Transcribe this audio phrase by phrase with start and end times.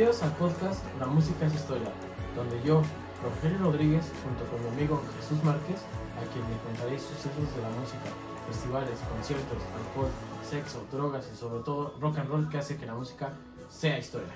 [0.00, 1.92] Bienvenidos al podcast La Música es Historia,
[2.34, 2.80] donde yo,
[3.22, 5.76] Rogelio Rodríguez, junto con mi amigo Jesús Márquez,
[6.16, 8.08] a quien le contaré sucesos de la música,
[8.48, 10.08] festivales, conciertos, alcohol,
[10.48, 13.34] sexo, drogas y sobre todo rock and roll que hace que la música
[13.68, 14.32] sea historia.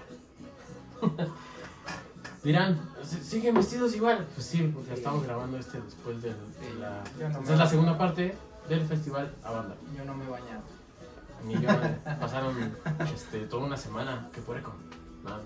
[2.44, 4.26] Dirán, "¿Si- ¿siguen vestidos igual?
[4.34, 6.34] Pues sí, porque estamos grabando este después de
[6.78, 7.02] la...
[7.18, 8.36] Yo no Esta es la segunda parte
[8.68, 9.74] del festival Avanda.
[9.96, 10.60] Yo no me he bañado.
[11.46, 11.70] Ni yo
[12.20, 12.54] pasaron
[13.14, 14.28] este, toda una semana.
[14.30, 14.70] ¿Qué puerco?
[15.24, 15.40] Nada.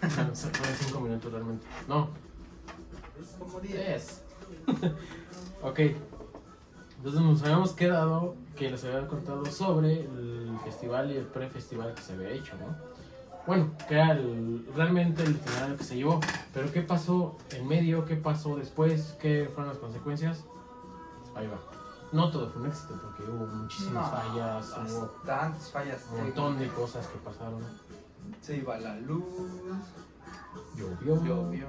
[0.00, 1.66] Fueron fueron cinco minutos realmente.
[1.88, 2.08] No,
[3.38, 4.22] Como 10.
[5.62, 5.80] ok.
[6.98, 12.02] Entonces nos habíamos quedado que les había contado sobre el festival y el pre-festival que
[12.02, 12.74] se había hecho, ¿no?
[13.46, 16.20] Bueno, que era el- realmente el itinerario que se llevó.
[16.54, 18.04] Pero ¿qué pasó en medio?
[18.06, 19.16] ¿Qué pasó después?
[19.20, 20.44] ¿Qué fueron las consecuencias?
[21.34, 21.58] Ahí va.
[22.12, 26.06] No todo fue un éxito porque hubo muchísimas No, fallas, hubo Bastantes fallas.
[26.12, 27.60] un montón de cosas que pasaron.
[28.44, 29.24] Se iba la luz,
[30.76, 31.66] Llovió, llovió.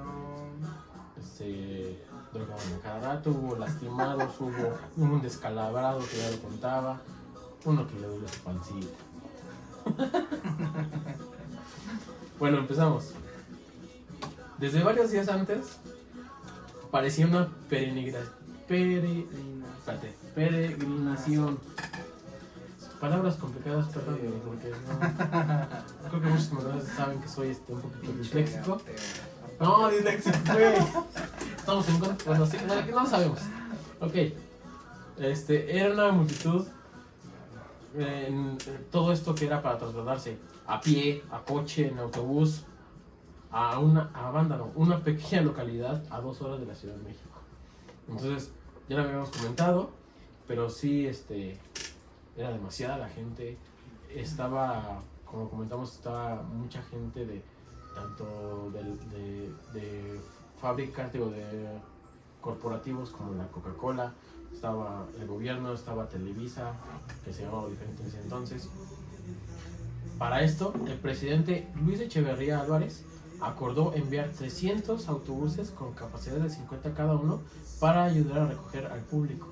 [1.22, 1.98] se
[2.34, 7.00] drogaban cada rato, hubo lastimados, hubo un descalabrado que ya lo contaba,
[7.64, 8.98] uno que le duele su pancita.
[12.38, 13.14] bueno, empezamos.
[14.58, 15.78] Desde varios días antes
[16.90, 18.18] parecía una peregrina,
[18.68, 19.24] pere,
[19.78, 21.58] espérate, peregrinación.
[23.00, 26.08] Palabras complicadas, perdón, porque no.
[26.08, 28.80] Creo que muchos comentadores saben que soy este, un poquito disléxico.
[29.60, 30.74] No, disléxico, güey.
[31.56, 32.26] Estamos en contra.
[32.26, 33.40] Bueno, sí, no, no lo sabemos.
[34.00, 34.14] Ok.
[35.18, 36.66] Este, era una multitud.
[37.94, 38.58] En,
[38.90, 40.36] todo esto que era para trasladarse
[40.66, 42.64] a pie, a coche, en autobús,
[43.50, 47.40] a una a Vándalo, una pequeña localidad a dos horas de la Ciudad de México.
[48.08, 48.52] Entonces,
[48.88, 49.90] ya lo habíamos comentado,
[50.46, 51.58] pero sí, este,
[52.36, 53.56] era demasiada la gente.
[54.14, 57.42] Estaba, como comentamos, estaba mucha gente de
[57.94, 60.20] tanto de, de
[60.60, 61.78] fábricas, digo, de
[62.40, 64.12] corporativos como la Coca-Cola,
[64.52, 66.74] estaba el gobierno, estaba Televisa,
[67.24, 68.68] que se llamaba diferente en ese entonces.
[70.18, 73.04] Para esto, el presidente Luis Echeverría Álvarez
[73.40, 77.40] acordó enviar 300 autobuses con capacidad de 50 cada uno
[77.80, 79.48] para ayudar a recoger al público.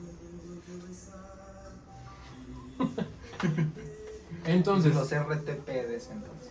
[4.46, 6.50] Entonces, Los RTP de ese entonces.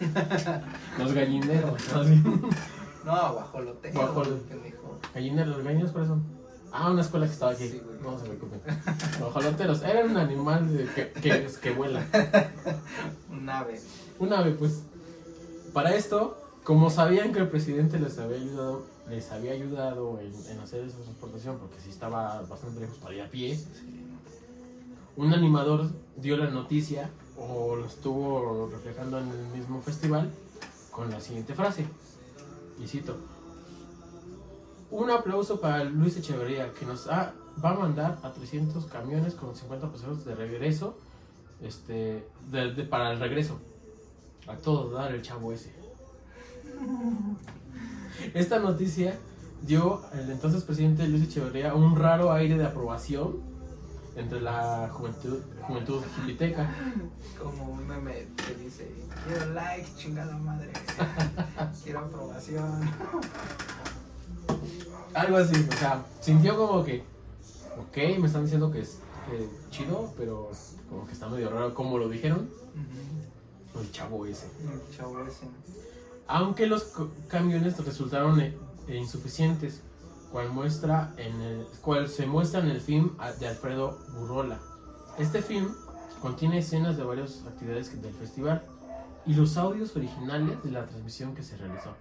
[0.98, 1.82] los gallineros.
[3.04, 3.90] No, guajolote.
[3.90, 4.42] Guajolote.
[4.48, 5.00] pendejo.
[5.12, 6.22] Gallineros, ¿los gallineros cuáles son?
[6.70, 7.68] Ah, una escuela que estaba aquí.
[7.68, 8.60] Sí, no se preocupen.
[9.18, 12.06] Los joloteros, eran un animal que, que, que vuela.
[13.28, 13.80] Un ave.
[14.20, 14.84] Un ave, pues.
[15.72, 20.60] Para esto, como sabían que el presidente les había ayudado, les había ayudado en, en
[20.60, 23.58] hacer esa transportación, porque sí estaba bastante lejos para ir a pie,
[25.16, 30.30] un animador dio la noticia, o lo estuvo reflejando en el mismo festival,
[30.90, 31.86] con la siguiente frase.
[32.82, 33.16] Y cito.
[34.90, 39.90] Un aplauso para Luis Echeverría, que nos va a mandar a 300 camiones con 50
[39.90, 40.96] pasajeros de regreso,
[41.62, 42.26] este,
[42.90, 43.58] para el regreso.
[44.46, 45.72] A todo dar el chavo ese.
[48.34, 49.18] Esta noticia
[49.62, 53.51] dio al entonces presidente Luis Echeverría un raro aire de aprobación
[54.16, 56.68] entre la juventud, juventud jipiteca.
[57.40, 58.90] Como un meme que dice:
[59.26, 60.72] Quiero likes, chingada madre.
[61.84, 62.90] Quiero aprobación.
[65.14, 67.04] Algo así, o sea, sintió como que,
[67.78, 70.50] ok, me están diciendo que es que chido, pero
[70.88, 72.48] como que está medio raro como lo dijeron.
[73.78, 74.46] El chavo ese.
[74.60, 75.46] El chavo ese.
[76.26, 76.92] Aunque los
[77.28, 78.54] camiones resultaron eh,
[78.88, 79.82] insuficientes,
[80.32, 84.58] cual, muestra en el, cual se muestra en el film de Alfredo Burrola.
[85.18, 85.68] Este film
[86.20, 88.64] contiene escenas de varias actividades del festival
[89.26, 91.94] y los audios originales de la transmisión que se realizó.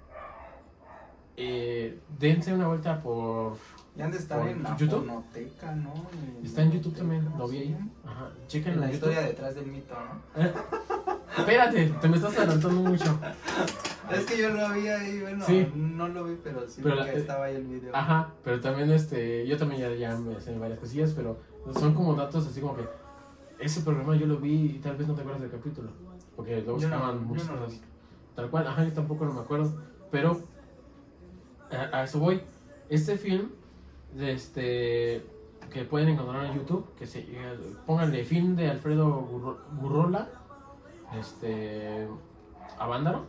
[1.38, 3.58] Eh, dense una vuelta por...
[3.96, 5.06] Ya han de estar ¿Por en la YouTube?
[5.06, 5.94] fonoteca, ¿no?
[6.40, 7.78] En Está en YouTube también, lo vi ahí.
[8.06, 11.11] Ajá, chequen En la historia detrás del mito, ¿no?
[11.38, 13.20] Espérate, te me estás adelantando mucho.
[14.12, 15.68] Es que yo lo vi ahí, bueno, Sí.
[15.76, 17.96] no lo vi, pero sí Pero la- estaba ahí el video.
[17.96, 21.38] Ajá, pero también este, yo también ya, ya me sé varias cosillas, pero
[21.80, 22.84] son como datos así como que
[23.60, 25.90] ese programa yo lo vi y tal vez no te acuerdas del capítulo,
[26.36, 27.82] porque luego Yo no, muchas no lo cosas.
[28.36, 29.74] Tal cual, ajá, yo tampoco no me acuerdo,
[30.12, 30.42] pero
[31.72, 32.42] a, a eso voy.
[32.90, 33.50] Este film,
[34.14, 35.26] de este,
[35.72, 40.28] que pueden encontrar en YouTube, que se eh, pónganle film de Alfredo Gurro- Gurrola,
[41.18, 42.08] este,
[42.78, 43.26] a Vándaro,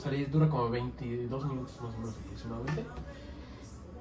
[0.00, 2.84] salir dura como 22 minutos más o menos aproximadamente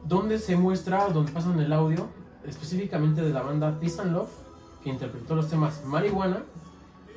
[0.06, 2.08] donde se muestra, donde pasan el audio,
[2.46, 4.30] específicamente de la banda Peace and Love,
[4.84, 6.44] que interpretó los temas Marihuana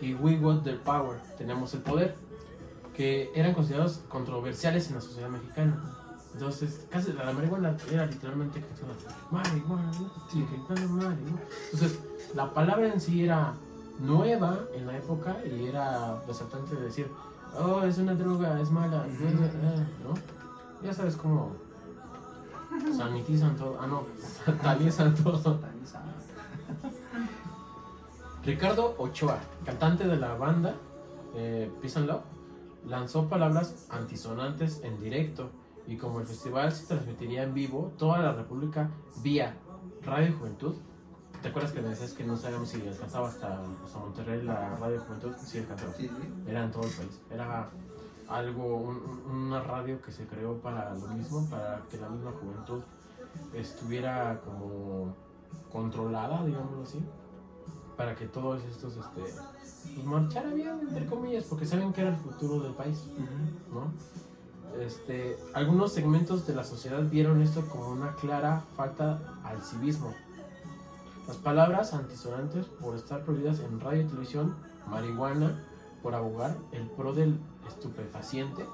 [0.01, 2.15] y We Got the Power, Tenemos el Poder,
[2.95, 5.83] que eran considerados controversiales en la sociedad mexicana.
[6.33, 8.63] Entonces, casi la marihuana era literalmente
[9.33, 9.91] marihuana,
[10.31, 11.31] marihuana.
[11.73, 11.99] Entonces,
[12.35, 13.55] la palabra en sí era
[13.99, 17.11] nueva en la época y era desatante de decir,
[17.59, 20.15] oh, es una droga, es mala, ¿no?
[20.83, 21.53] Ya sabes cómo
[22.97, 23.79] sanitizan todo.
[23.81, 25.61] Ah, no, satanizan todo.
[28.45, 30.75] Ricardo Ochoa, cantante de la banda
[31.35, 32.23] eh, Peace and Love,
[32.87, 35.51] lanzó palabras antisonantes en directo
[35.87, 38.91] y como el festival se transmitiría en vivo, toda la República
[39.23, 39.57] vía
[40.05, 40.75] Radio Juventud.
[41.43, 45.01] ¿Te acuerdas que me decías que no sabíamos si alcanzaba hasta, hasta Monterrey la Radio
[45.01, 45.33] Juventud?
[45.45, 45.93] Sí, alcanzaba.
[45.95, 46.33] Sí, sí.
[46.47, 47.21] Era en todo el país.
[47.31, 47.71] Era
[48.29, 52.33] algo, un- un- una radio que se creó para lo mismo, para que la misma
[52.33, 52.83] juventud
[53.55, 55.15] estuviera como
[55.71, 57.05] controlada, digámoslo así,
[57.97, 59.23] para que todos estos, este,
[59.95, 63.05] pues marchara bien, entre comillas, porque saben que era el futuro del país,
[63.73, 63.93] ¿no?
[64.81, 70.13] Este, algunos segmentos de la sociedad vieron esto como una clara falta al civismo.
[71.27, 74.55] Las palabras antisonantes por estar prohibidas en radio y televisión,
[74.87, 75.65] marihuana
[76.03, 78.65] por abogar el pro del estupefaciente,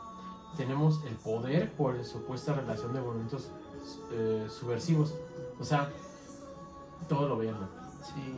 [0.56, 3.50] tenemos el poder por supuesta relación de movimientos
[4.12, 5.14] eh, subversivos.
[5.58, 5.90] O sea,
[7.08, 7.68] todo lo mal.
[8.02, 8.34] Sí.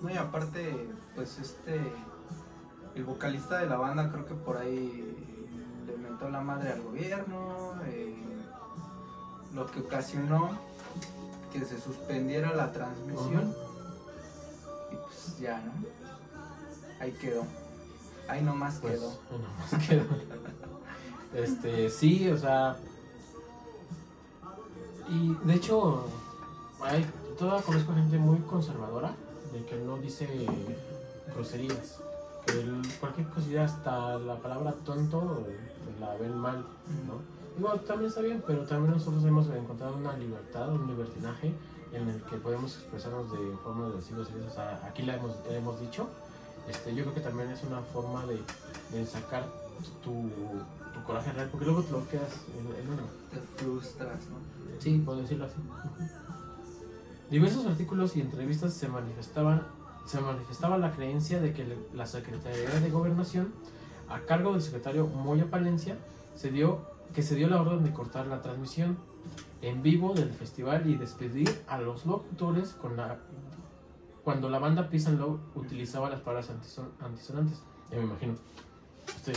[0.00, 1.92] No, y aparte, pues este.
[2.94, 5.16] El vocalista de la banda creo que por ahí
[5.86, 7.74] le mentó la madre al gobierno.
[7.86, 8.16] eh,
[9.54, 10.50] lo que ocasionó
[11.52, 13.54] que se suspendiera la transmisión.
[14.92, 15.72] Y pues ya, ¿no?
[17.00, 17.44] Ahí quedó.
[18.28, 19.10] Ahí nomás Pues, quedó.
[19.30, 20.04] bueno, más quedó.
[21.34, 22.76] Este, sí, o sea.
[25.08, 26.06] Y de hecho,
[26.82, 27.06] hay,
[27.38, 29.14] toda conozco gente muy conservadora
[29.52, 30.26] de que no dice
[31.32, 32.00] groserías.
[32.46, 35.56] Que el- cualquier cosilla, hasta la palabra tonto, eh,
[36.00, 36.64] la ven mal,
[37.06, 37.20] ¿no?
[37.58, 41.52] Igual también está bien, pero también nosotros hemos encontrado una libertad, un libertinaje
[41.92, 44.52] en el que podemos expresarnos de forma de decir groserías.
[44.52, 46.08] O sea, aquí la hemos, la hemos dicho.
[46.68, 48.40] Este, yo creo que también es una forma de,
[48.92, 49.46] de sacar
[50.02, 50.30] tu,
[50.94, 53.02] tu coraje real, porque luego te lo quedas en, en uno.
[53.30, 54.38] Te frustras, ¿no?
[54.78, 55.56] Sí, puedo decirlo así.
[57.30, 59.66] Diversos artículos y entrevistas se manifestaban
[60.10, 61.64] se manifestaba la creencia de que
[61.94, 63.52] la Secretaría de Gobernación,
[64.08, 65.96] a cargo del secretario Moya Palencia,
[66.34, 66.80] se dio,
[67.14, 68.98] que se dio la orden de cortar la transmisión
[69.62, 73.18] en vivo del festival y despedir a los locutores con la,
[74.24, 77.62] cuando la banda Peace and Love utilizaba las palabras antison- antisonantes.
[77.90, 78.34] Ya me imagino.
[79.08, 79.32] Este,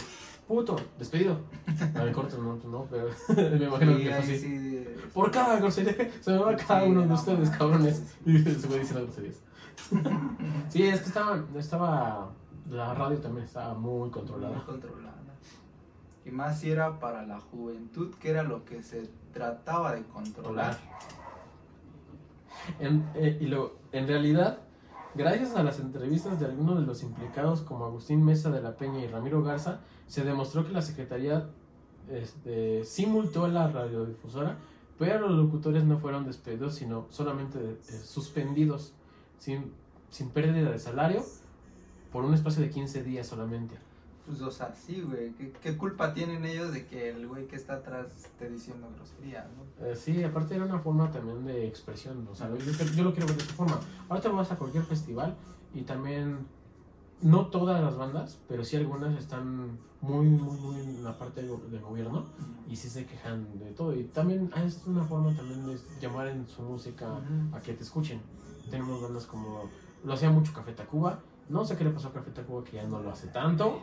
[0.47, 1.39] puto, despedido.
[1.95, 3.09] A ver, corto, no, no, pero
[3.57, 4.37] me imagino Sí, que fue así.
[4.37, 8.15] sí, Por cada grosería se me va cada Sí, uno de ustedes, no, cabrones.
[8.25, 9.41] Y se fue diciendo groserías.
[10.69, 12.29] sí, es que estaba, estaba.
[12.69, 14.63] La radio también estaba muy muy controlada.
[16.25, 20.77] Y más si era para la juventud, que era lo que se trataba de controlar.
[22.79, 24.59] En, eh, y lo, en realidad,
[25.15, 28.99] gracias a las entrevistas de algunos de los implicados, como Agustín Mesa de la Peña
[28.99, 31.49] y Ramiro Garza, se demostró que la Secretaría
[32.09, 34.57] este, a la radiodifusora,
[34.97, 38.93] pero los locutores no fueron despedidos, sino solamente eh, suspendidos,
[39.38, 39.71] sin,
[40.09, 41.24] sin pérdida de salario,
[42.12, 43.75] por un espacio de 15 días solamente.
[44.25, 45.34] Pues, o sea, sí, güey.
[45.34, 49.46] ¿Qué, qué culpa tienen ellos de que el güey que está atrás esté diciendo groserías,
[49.51, 49.86] no?
[49.86, 53.27] Eh, sí, aparte era una forma también de expresión, o sea, yo, yo lo quiero
[53.27, 53.80] ver de esa forma.
[54.08, 55.36] Ahorita vas a cualquier festival
[55.74, 56.46] y también,
[57.22, 61.48] no todas las bandas, pero sí algunas están muy, muy, muy en la parte de,
[61.50, 62.25] go- de gobierno
[62.70, 63.94] y sí se quejan de todo.
[63.94, 67.20] Y también ah, es una forma también de llamar en su música
[67.53, 68.22] a que te escuchen.
[68.70, 69.70] Tenemos bandas como,
[70.06, 72.84] lo hacía mucho Café Tacuba, no sé qué le pasó a Café Tacuba que ya
[72.88, 73.80] no lo hace tanto,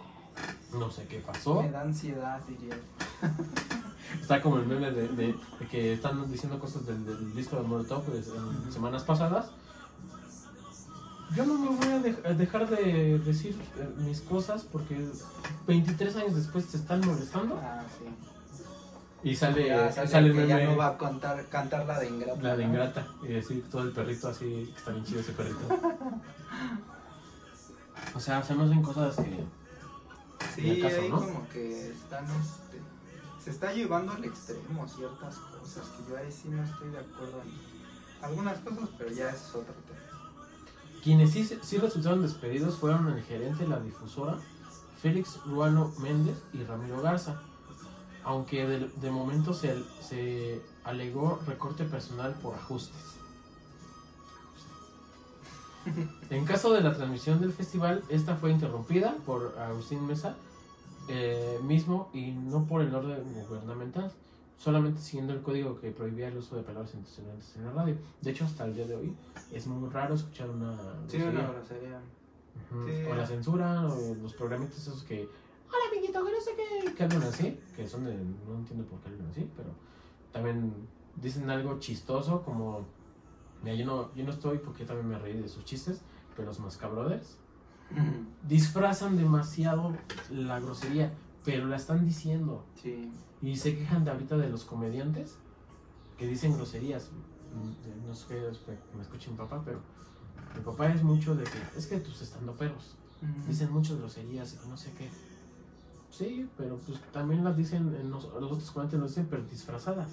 [0.72, 1.62] no sé qué pasó.
[1.62, 2.76] Me da ansiedad, diría.
[4.20, 7.62] Está como el meme de, de- de que están diciendo cosas del, del disco de
[7.62, 9.50] Molotov pues, en semanas pasadas.
[11.36, 15.08] Yo no me voy a, dej- a dejar de decir eh, mis cosas porque
[15.68, 17.60] 23 años después te están molestando.
[17.62, 18.04] Ah, sí.
[19.22, 22.08] Y sale, Ya sale, sale el meme, ya no va a contar, cantar la de
[22.08, 22.42] ingrata.
[22.42, 22.70] la de ¿no?
[22.70, 23.06] Ingrata.
[23.22, 25.58] Y decir todo el perrito así, que está bien chido ese perrito.
[28.14, 29.44] O sea, se me hacen cosas que...
[30.60, 31.20] Sí, caso, ahí ¿no?
[31.20, 32.80] como que están, este,
[33.42, 37.40] se está llevando al extremo ciertas cosas que yo ahí sí no estoy de acuerdo
[37.42, 40.00] en algunas cosas, pero ya es otro tema.
[41.02, 44.36] Quienes sí, sí resultaron despedidos fueron el gerente de la difusora,
[45.00, 47.40] Félix Ruano Méndez y Ramiro Garza,
[48.22, 53.16] aunque de, de momento se, se alegó recorte personal por ajustes.
[56.30, 60.36] En caso de la transmisión del festival, esta fue interrumpida por Agustín Mesa
[61.08, 64.12] eh, mismo y no por el orden gubernamental,
[64.58, 67.96] solamente siguiendo el código que prohibía el uso de palabras intencionales en la radio.
[68.20, 69.14] De hecho, hasta el día de hoy
[69.52, 70.74] es muy raro escuchar una
[71.08, 71.30] Sí, grosería.
[71.40, 72.00] una grosería.
[72.86, 73.10] Sí.
[73.10, 75.22] O la censura, o los programitas esos que.
[75.68, 76.94] Hola, amiguito, que no sé qué.
[76.94, 77.58] Que hablan así.
[77.74, 78.14] Que son de.
[78.14, 79.70] No entiendo por qué hablan así, pero.
[80.32, 80.74] También
[81.16, 82.84] dicen algo chistoso, como.
[83.62, 86.00] Mira, yo no, yo no estoy porque también me reí de sus chistes,
[86.36, 87.38] pero los Mascabrothers
[88.48, 89.92] disfrazan demasiado
[90.30, 91.12] la grosería,
[91.44, 92.64] pero la están diciendo.
[92.82, 93.10] Sí.
[93.42, 95.36] Y se quejan de ahorita de los comediantes
[96.18, 97.10] que dicen groserías.
[97.54, 99.80] Mm, No sé que me escuche mi papá, pero
[100.54, 102.96] mi papá es mucho de que es que tus estandoperos
[103.46, 105.08] dicen muchas groserías y no sé qué.
[106.10, 110.08] Sí, pero pues también las dicen en los, los otros comediantes, las dicen, pero disfrazadas.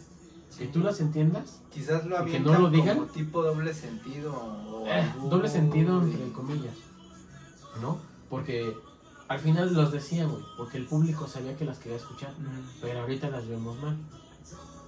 [0.49, 0.59] Sí.
[0.59, 2.97] Que tú las entiendas, Quizás lo y que no lo digan.
[2.97, 4.33] como tipo doble sentido.
[4.33, 6.75] o eh, doble sentido entre comillas,
[7.81, 7.99] ¿no?
[8.29, 8.75] Porque
[9.27, 12.33] al final los decían, güey, porque el público sabía que las quería escuchar.
[12.81, 13.97] Pero ahorita las vemos mal.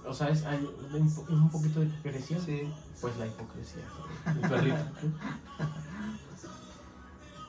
[0.06, 2.40] O sea, es, hay un, po- un poquito de hipocresía.
[2.40, 2.72] Sí.
[3.00, 3.82] Pues la hipocresía.
[4.26, 4.76] El perrito.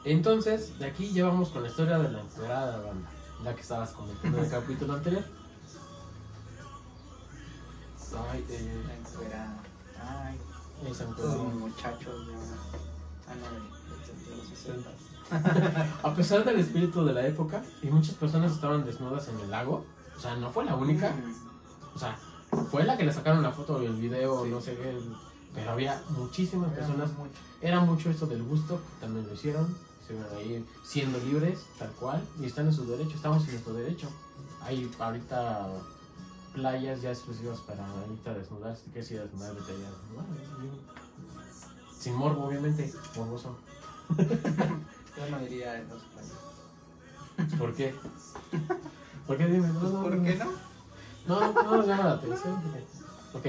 [0.03, 3.09] Entonces, de aquí ya vamos con la historia de la enterada banda.
[3.43, 5.23] La que estabas comentando en el capítulo anterior.
[8.31, 9.63] Ay, eh, La encuerada.
[10.01, 10.37] Ay,
[10.89, 11.35] esa encuerada.
[11.37, 12.57] los muchachos de ahora.
[13.27, 14.89] Ah, no, de, de los 60.
[16.03, 19.85] A pesar del espíritu de la época, y muchas personas estaban desnudas en el lago,
[20.15, 21.13] o sea, no fue la única,
[21.95, 22.17] o sea,
[22.69, 24.49] fue la que le sacaron la foto o el video, Sí.
[24.51, 24.97] no sé qué,
[25.53, 27.31] pero había muchísimas Era personas mucho.
[27.61, 32.21] Era mucho esto del gusto, que también lo hicieron, estuvieron ahí siendo libres, tal cual,
[32.39, 34.07] y están en su derecho, estamos en nuestro derecho.
[34.61, 35.67] Hay ahorita
[36.53, 40.25] playas ya exclusivas para ahorita desnudarse, que si desnudar, vete allá a desnudar,
[40.59, 41.97] ¿no?
[41.97, 43.57] Sin morbo, obviamente, morboso.
[45.17, 47.57] Yo no iría a esos países.
[47.57, 47.93] ¿Por qué?
[49.27, 49.67] ¿Por qué dime?
[49.67, 50.23] No, Pues, no, ¿Por no.
[50.23, 50.51] qué no?
[51.27, 52.55] No, no nos llama la atención.
[53.33, 53.45] Ok.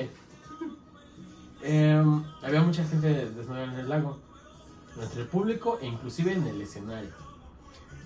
[1.62, 4.19] Em, había mucha gente desnuda en el lago,
[5.00, 7.11] entre el público e inclusive en el escenario.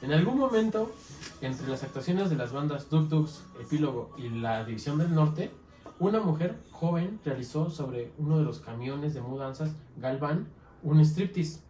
[0.02, 0.94] En algún momento,
[1.40, 5.50] entre las actuaciones de las bandas Duk Duks, Epílogo y la División del Norte,
[5.98, 10.46] una mujer joven realizó sobre uno de los camiones de mudanzas Galvan
[10.82, 11.60] un striptease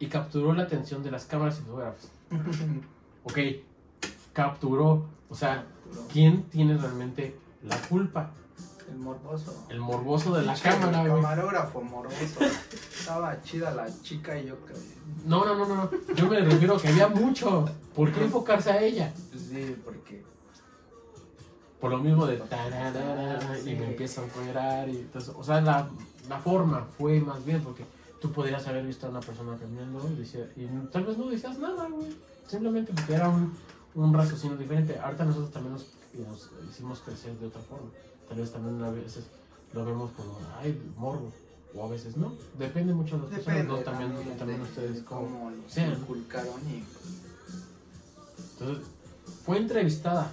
[0.00, 2.10] y capturó la atención de las cámaras y fotógrafos.
[3.22, 3.38] Ok,
[4.32, 5.66] capturó, o sea,
[6.10, 8.30] ¿quién tiene realmente la culpa?
[8.90, 9.66] El morboso.
[9.68, 11.22] El morboso de la Pinche cámara, güey.
[11.22, 12.40] Camarógrafo morboso.
[12.98, 14.78] Estaba chida la chica y yo creo.
[15.26, 15.90] No, no, no, no, no.
[16.14, 17.66] Yo me refiero a que había mucho.
[17.94, 19.12] ¿Por qué enfocarse a ella?
[19.36, 20.24] Sí, porque.
[21.78, 25.38] Por lo mismo de tararara, y me empiezo a encuadrar y todo eso.
[25.38, 25.88] O sea, la,
[26.28, 27.84] la forma fue más bien porque
[28.20, 31.58] tú podrías haber visto a una persona caminando y, decía- y tal vez no decías
[31.58, 32.14] nada, güey.
[32.46, 33.52] Simplemente porque era un,
[33.94, 34.98] un raciocinio diferente.
[34.98, 35.86] Ahorita nosotros también nos,
[36.28, 37.88] nos hicimos crecer de otra forma.
[38.28, 39.24] Tal vez también a veces
[39.72, 41.32] lo vemos como, ay, morbo.
[41.74, 42.32] O a veces no.
[42.58, 43.56] Depende mucho de las personas.
[43.58, 45.92] Depende No, también, también, también de, ustedes cómo sean.
[45.92, 46.82] inculcaron y
[48.58, 48.86] Entonces,
[49.44, 50.32] fue entrevistada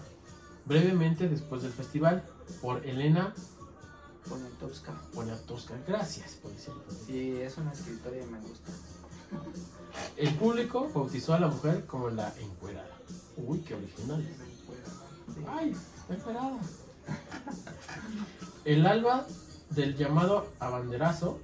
[0.65, 2.23] brevemente después del festival
[2.61, 3.33] por Elena
[4.29, 4.93] Poniatowska.
[5.13, 5.73] Poniatowska.
[5.87, 6.83] Gracias por decirlo.
[7.05, 8.71] Sí, es una escritora y me gusta.
[10.15, 12.97] El público bautizó a la mujer como la encuerada.
[13.37, 14.25] Uy, qué original.
[15.33, 15.41] Sí.
[15.47, 15.75] Ay,
[16.09, 16.59] la encuerada.
[18.65, 19.25] El alba
[19.69, 21.39] del llamado abanderazo,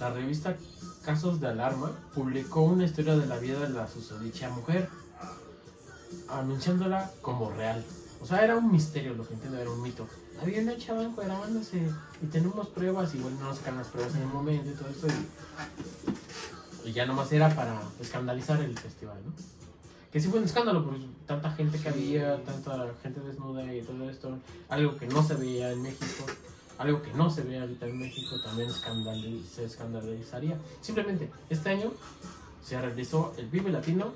[0.00, 0.56] la revista
[1.04, 4.88] Casos de Alarma publicó una historia de la vida de la susodicha mujer,
[6.28, 7.84] anunciándola como real.
[8.20, 10.06] O sea, era un misterio lo que entiendo, era un mito.
[10.40, 11.80] Había una chava encuerándose
[12.22, 15.06] y tenemos pruebas y bueno, no sacan las pruebas en el momento y todo esto
[16.84, 19.32] y, y ya nomás era para escandalizar el festival, ¿no?
[20.12, 24.08] Que sí fue un escándalo, pues tanta gente que había, tanta gente desnuda y todo
[24.08, 26.24] esto, algo que no se veía en México,
[26.78, 30.56] algo que no se ve ahorita en México también se escandalizaría.
[30.80, 31.92] Simplemente, este año
[32.62, 34.12] se realizó el Vive Latino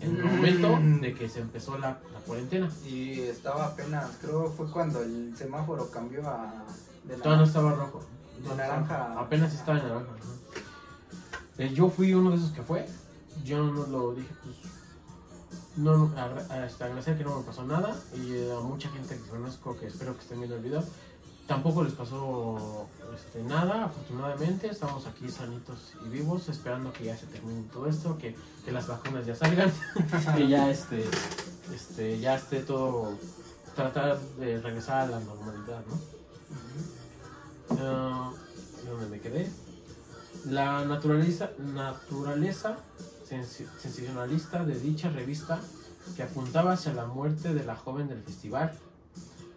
[0.00, 0.36] en el Mm.
[0.36, 2.70] momento de que se empezó la, la cuarentena.
[2.86, 6.64] Y estaba apenas, creo fue cuando el semáforo cambió a.
[7.04, 8.02] De Todavía no estaba rojo.
[8.42, 9.18] De naranja.
[9.18, 10.10] Apenas estaba en naranja.
[10.12, 10.62] ajá.
[11.58, 12.86] Eh, Yo fui uno de esos que fue.
[13.44, 14.56] Yo no lo dije, pues.
[15.76, 17.96] No, no, agra- a- este, agradecer que no me pasó nada.
[18.16, 20.84] Y a mucha gente que conozco que espero que estén viendo el video.
[21.48, 22.86] Tampoco les pasó
[23.16, 24.68] este, nada, afortunadamente.
[24.68, 28.36] Estamos aquí sanitos y vivos, esperando que ya se termine todo esto, que,
[28.66, 29.72] que las vacunas ya salgan,
[30.36, 31.04] que ya este,
[31.74, 33.16] este, ya esté todo,
[33.74, 37.78] tratar de regresar a la normalidad, ¿no?
[37.80, 38.30] Ah,
[38.86, 39.50] ¿Dónde me quedé?
[40.44, 42.76] La naturaleza, naturaleza
[43.24, 45.60] sensacionalista de dicha revista
[46.14, 48.72] que apuntaba hacia la muerte de la joven del festival.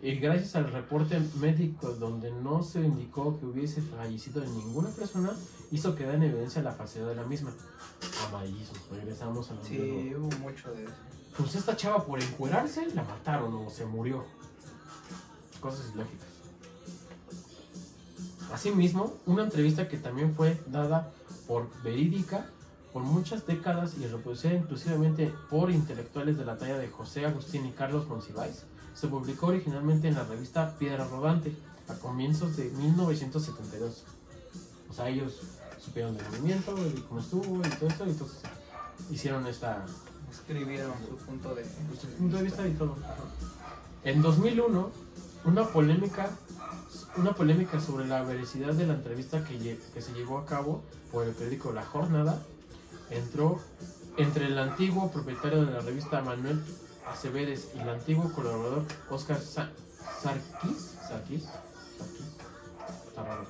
[0.01, 5.31] Y gracias al reporte médico donde no se indicó que hubiese fallecido ninguna persona,
[5.71, 7.51] hizo quedar en evidencia la falsedad de la misma.
[8.27, 10.93] Amarillismo, regresamos a lo Sí, hubo mucho de eso.
[11.37, 14.25] Pues esta chava por encuerarse la mataron o se murió.
[15.59, 16.27] Cosas ilógicas.
[18.51, 21.11] Asimismo, una entrevista que también fue dada
[21.47, 22.47] por verídica
[22.91, 27.71] por muchas décadas y reproducida inclusivamente por intelectuales de la talla de José Agustín y
[27.71, 31.53] Carlos Monsiváis, se publicó originalmente en la revista Piedra Rodante
[31.87, 34.03] a comienzos de 1972.
[34.89, 35.41] O sea, ellos
[35.79, 38.39] supieron del movimiento y cómo estuvo y todo esto, y entonces
[39.09, 39.85] hicieron esta,
[40.31, 41.65] Escribieron su punto de,
[41.99, 42.95] su punto de vista y todo.
[44.05, 44.89] En 2001,
[45.43, 46.29] una polémica,
[47.17, 51.27] una polémica sobre la veracidad de la entrevista que, que se llevó a cabo por
[51.27, 52.41] el periódico La Jornada
[53.09, 53.59] entró
[54.15, 56.61] entre el antiguo propietario de la revista Manuel
[57.11, 59.69] Acevedes y el antiguo colaborador Oscar Sa-
[60.21, 60.95] Sarkis.
[61.07, 61.43] Sarkis.
[61.43, 61.43] Sarkis.
[63.07, 63.45] Está raro.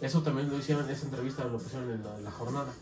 [0.00, 2.72] Eso también lo hicieron, esa entrevista lo pusieron en la, la jornada.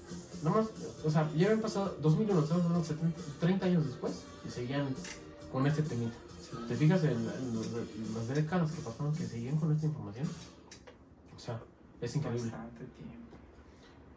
[0.42, 0.66] Nada más,
[1.04, 4.12] o sea, ya habían pasado 2001, estamos hablando de 70, 30 años después
[4.46, 4.94] y seguían
[5.50, 6.14] con este temita.
[6.68, 10.28] ¿Te fijas en, en las décadas que pasaron que seguían con esta información?
[11.36, 11.58] O sea,
[12.00, 12.52] es increíble.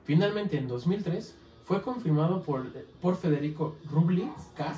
[0.05, 1.33] Finalmente, en 2003,
[1.65, 2.65] fue confirmado por,
[3.01, 4.75] por Federico Rubli K.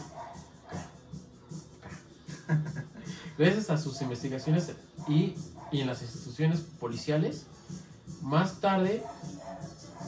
[3.37, 4.71] Gracias a sus investigaciones
[5.07, 5.35] y,
[5.71, 7.45] y en las instituciones policiales,
[8.21, 9.03] más tarde,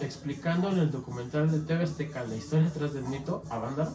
[0.02, 3.94] explicando en el documental de TV Azteca la historia detrás del mito a Vándaro,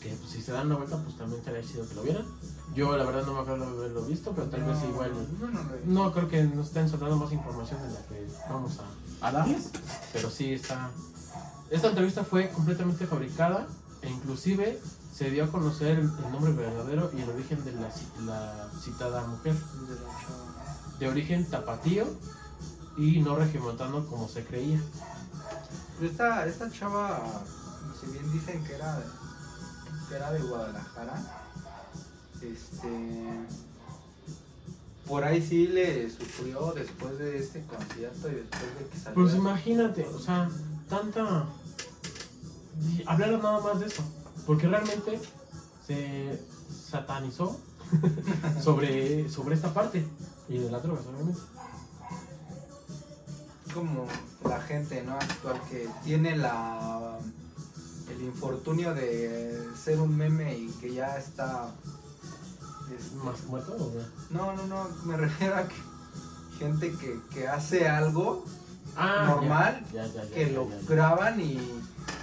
[0.00, 2.24] que pues, si se dan una vuelta, pues también sería chido que lo vieran.
[2.74, 5.10] Yo, la verdad, no me acuerdo de haberlo visto, pero tal vez No, igual.
[5.40, 5.78] yo no visto.
[5.86, 9.70] No, creo que nos estén soltando más información de la que vamos a, a darles,
[10.12, 10.90] pero sí está...
[11.70, 13.66] Esta entrevista fue completamente fabricada
[14.02, 14.78] e inclusive
[15.16, 19.26] se dio a conocer el, nombre verdadero y el origen de la, ci- la citada
[19.26, 20.98] mujer, De la chava.
[20.98, 22.04] de origen tapatío
[22.98, 24.78] y no regiomontano como se creía.
[26.02, 27.22] Esta, esta chava,
[27.98, 29.02] si bien dicen que era,
[30.08, 31.14] que era de Guadalajara,
[32.42, 33.46] este,
[35.06, 39.14] por ahí sí le sufrió después de este concierto y después de que salió.
[39.22, 40.50] Pues imagínate, o sea,
[40.90, 41.46] tanta...
[42.82, 44.02] y Hablar nada más de eso,
[44.46, 45.20] porque realmente
[45.86, 46.40] se
[46.90, 47.60] satanizó
[48.62, 50.06] sobre, sobre esta parte
[50.48, 51.40] y de las drogas, obviamente.
[53.74, 54.06] como
[54.48, 57.18] la gente no actual que tiene la
[58.10, 61.74] el infortunio de ser un meme y que ya está
[62.96, 63.92] este, ¿Más muerto o
[64.30, 65.74] no no no me refiero a que
[66.58, 68.44] gente que, que hace algo
[68.96, 71.58] Ah, Normal, ya, ya, ya, que lo graban y,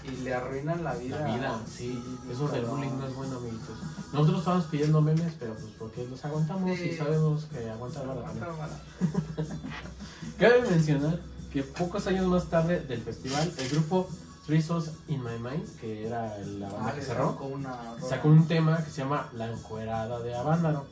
[0.03, 3.77] y le arruinan la vida La vida, sí, eso del bullying no es bueno, amiguitos.
[4.11, 8.21] Nosotros estamos pidiendo memes, pero pues porque los aguantamos y sabemos que aguanta la vara
[8.23, 8.43] también.
[8.43, 9.59] Aguanta la vara.
[10.39, 11.19] Cabe mencionar
[11.51, 14.09] que pocos años más tarde del festival, el grupo
[14.45, 18.27] Three Souls in My Mind, que era la banda Ah, que cerró, sacó una sacó
[18.27, 20.85] un tema que se llama La Encuerada de Avándaro,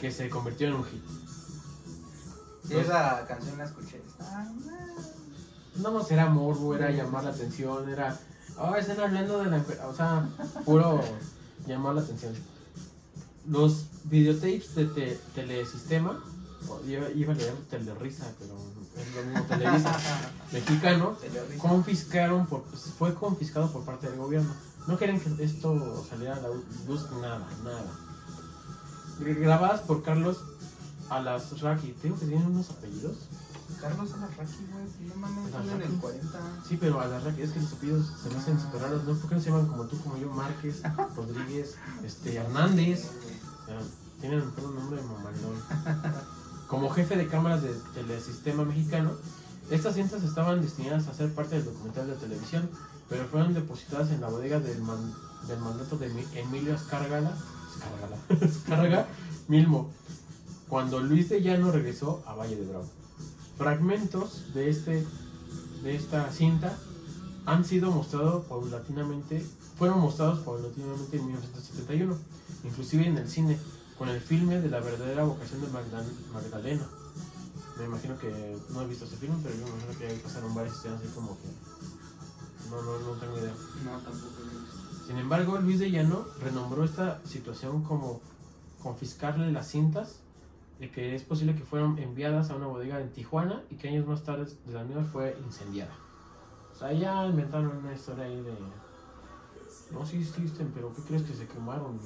[0.00, 1.02] que se convirtió en un hit.
[2.68, 4.46] Sí, esa canción la escuché Ah,
[5.78, 8.18] No más era morbo, era llamar la atención, era.
[8.58, 9.64] Oh, están hablando de la.
[9.88, 10.28] O sea,
[10.64, 11.00] puro
[11.66, 12.32] llamar la atención.
[13.48, 16.22] Los videotapes de te- Telesistema,
[16.68, 18.56] o iba, iba a leer Telerisa, pero
[18.96, 19.96] es lo mismo Televisa,
[20.52, 21.16] mexicano,
[21.58, 24.52] confiscaron, por, pues, fue confiscado por parte del gobierno.
[24.88, 27.84] No quieren que esto saliera a la luz, nada, nada.
[29.20, 30.38] Grabadas por Carlos
[31.08, 33.16] Alasraqui, ¿te digo que tienen unos apellidos?
[33.80, 35.68] Carlos Alarraqui, güey, no mames, Alarraqui.
[35.70, 36.38] sale en el 40.
[36.68, 39.14] Sí, pero Alasraqui, es que los apellidos se me hacen súper raros, ¿no?
[39.14, 40.82] ¿Por qué no se llaman como tú, como yo, Márquez,
[41.16, 41.74] Rodríguez,
[42.04, 43.10] este, Hernández?
[44.20, 46.16] Tienen un nombre de mamalón.
[46.68, 49.12] Como jefe de cámaras de Telesistema Mexicano,
[49.70, 52.68] estas cintas estaban destinadas a ser parte del documental de televisión,
[53.08, 55.12] pero fueron depositadas en la bodega del, man-
[55.48, 57.32] del mandato de Mi- Emilio Escárgala,
[57.72, 59.06] Escárgala, Escárraga
[59.48, 59.90] Milmo,
[60.68, 62.86] cuando Luis de Llano regresó a Valle de Bravo.
[63.56, 65.06] Fragmentos de, este,
[65.82, 66.76] de esta cinta
[67.46, 69.44] han sido mostrados paulatinamente,
[69.78, 72.16] fueron mostrados paulatinamente en 1971,
[72.64, 73.58] inclusive en el cine,
[73.98, 76.86] con el filme de la verdadera vocación de Magda- Magdalena.
[77.78, 80.54] Me imagino que no he visto ese filme, pero yo me imagino que ahí pasaron
[80.54, 81.48] varias escenas así como que...
[82.70, 83.54] No, no, no tengo idea.
[83.84, 85.06] No, tampoco lo he visto.
[85.06, 88.20] Sin embargo, Luis de Llano renombró esta situación como
[88.82, 90.16] confiscarle las cintas
[90.78, 94.06] de que es posible que fueran enviadas a una bodega en Tijuana y que años
[94.06, 95.92] más tarde de la misma fue incendiada.
[96.72, 98.54] O sea, ya inventaron una historia ahí de...
[99.92, 101.98] No, sí existen, pero ¿qué crees que se quemaron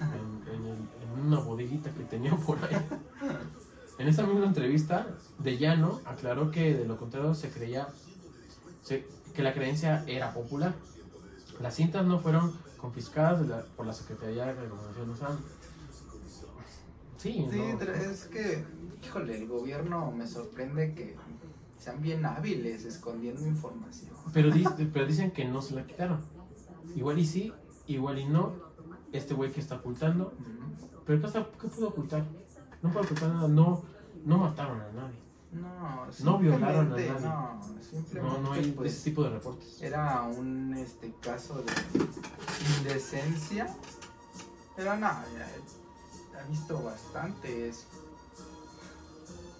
[0.00, 2.76] en, una bodeguita que tenía por ahí?
[3.98, 5.06] En esta misma entrevista,
[5.38, 7.88] De Llano aclaró que de lo contrario se creía
[8.82, 10.74] se- que la creencia era popular.
[11.60, 15.10] Las cintas no fueron confiscadas de por la Secretaría de Gobernación.
[15.10, 15.28] O sea,
[17.18, 17.78] sí, Sí, no.
[17.78, 18.64] pero es que,
[19.04, 21.14] híjole, el gobierno me sorprende que
[21.78, 24.12] sean bien hábiles escondiendo información.
[24.32, 24.50] Pero,
[24.92, 26.20] pero dicen que no se la quitaron.
[26.96, 27.52] Igual y sí,
[27.86, 28.54] igual y no.
[29.12, 30.32] Este güey que está ocultando.
[31.06, 32.24] Pero ¿qué, está- qué pudo ocultar?
[32.82, 33.48] No pudo ocultar nada.
[33.48, 33.82] No,
[34.24, 35.18] no mataron a nadie.
[35.52, 37.10] No, No violaron a nadie.
[37.10, 37.60] No,
[38.22, 39.80] No, no hay pues, ese tipo de reportes.
[39.80, 41.72] era un este caso de
[42.80, 43.74] indecencia.
[44.76, 45.48] Pero no, ya
[46.44, 47.86] he visto bastantes.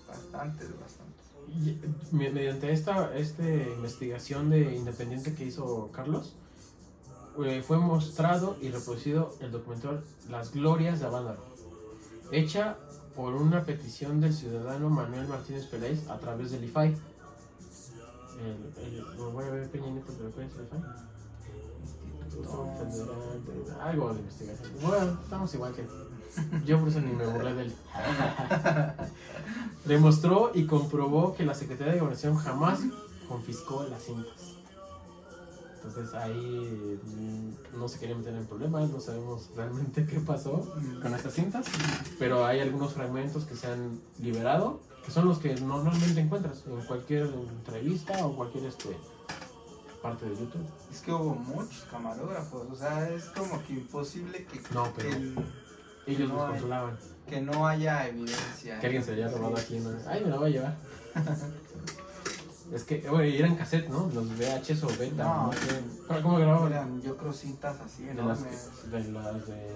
[0.07, 1.25] Bastantes, bastantes.
[1.49, 1.79] Y, eh,
[2.13, 6.35] me- mediante esta este investigación de independiente que hizo Carlos,
[7.45, 11.43] eh, fue mostrado y reproducido el documental Las Glorias de Avándaro,
[12.33, 12.77] hecha
[13.15, 16.97] por una petición del ciudadano Manuel Martínez Peláez a través del IFAI.
[18.41, 20.81] El, el, lo voy a ver Peña Nieto, pero ¿cuál es el IFAI?
[23.81, 24.71] Algo de investigación.
[24.83, 25.83] Bueno, estamos igual que
[26.65, 27.75] yo por eso ni me burlé de él.
[29.85, 32.81] Demostró y comprobó que la Secretaría de Gobernación jamás
[33.29, 34.55] confiscó las cintas.
[35.85, 40.69] Entonces ahí mm, no se quería meter en problemas, no sabemos realmente qué pasó
[41.01, 41.67] con estas cintas,
[42.19, 46.85] pero hay algunos fragmentos que se han liberado, que son los que normalmente encuentras en
[46.87, 48.95] cualquier entrevista o cualquier este
[50.03, 50.67] parte de YouTube.
[50.93, 55.17] Es que hubo muchos camarógrafos, o sea, es como que imposible que, No, pero- que,
[55.17, 55.35] el-
[56.09, 56.51] Ellos No los hay.
[56.53, 56.99] controlaban.
[57.29, 58.81] que no haya evidencia.
[58.81, 59.91] Que alguien se haya robado aquí, ¿no?
[60.07, 60.77] Ay, me la voy a llevar.
[62.73, 64.11] es que, güey, eran cassette, ¿no?
[64.15, 65.53] Los VHS o beta, no, No.
[65.53, 65.59] sé.
[66.07, 66.73] ¿Cómo- ¿Cómo grababan?
[66.73, 68.91] Eran, yo creo, cintas así De las, enormes.
[68.91, 69.71] de las de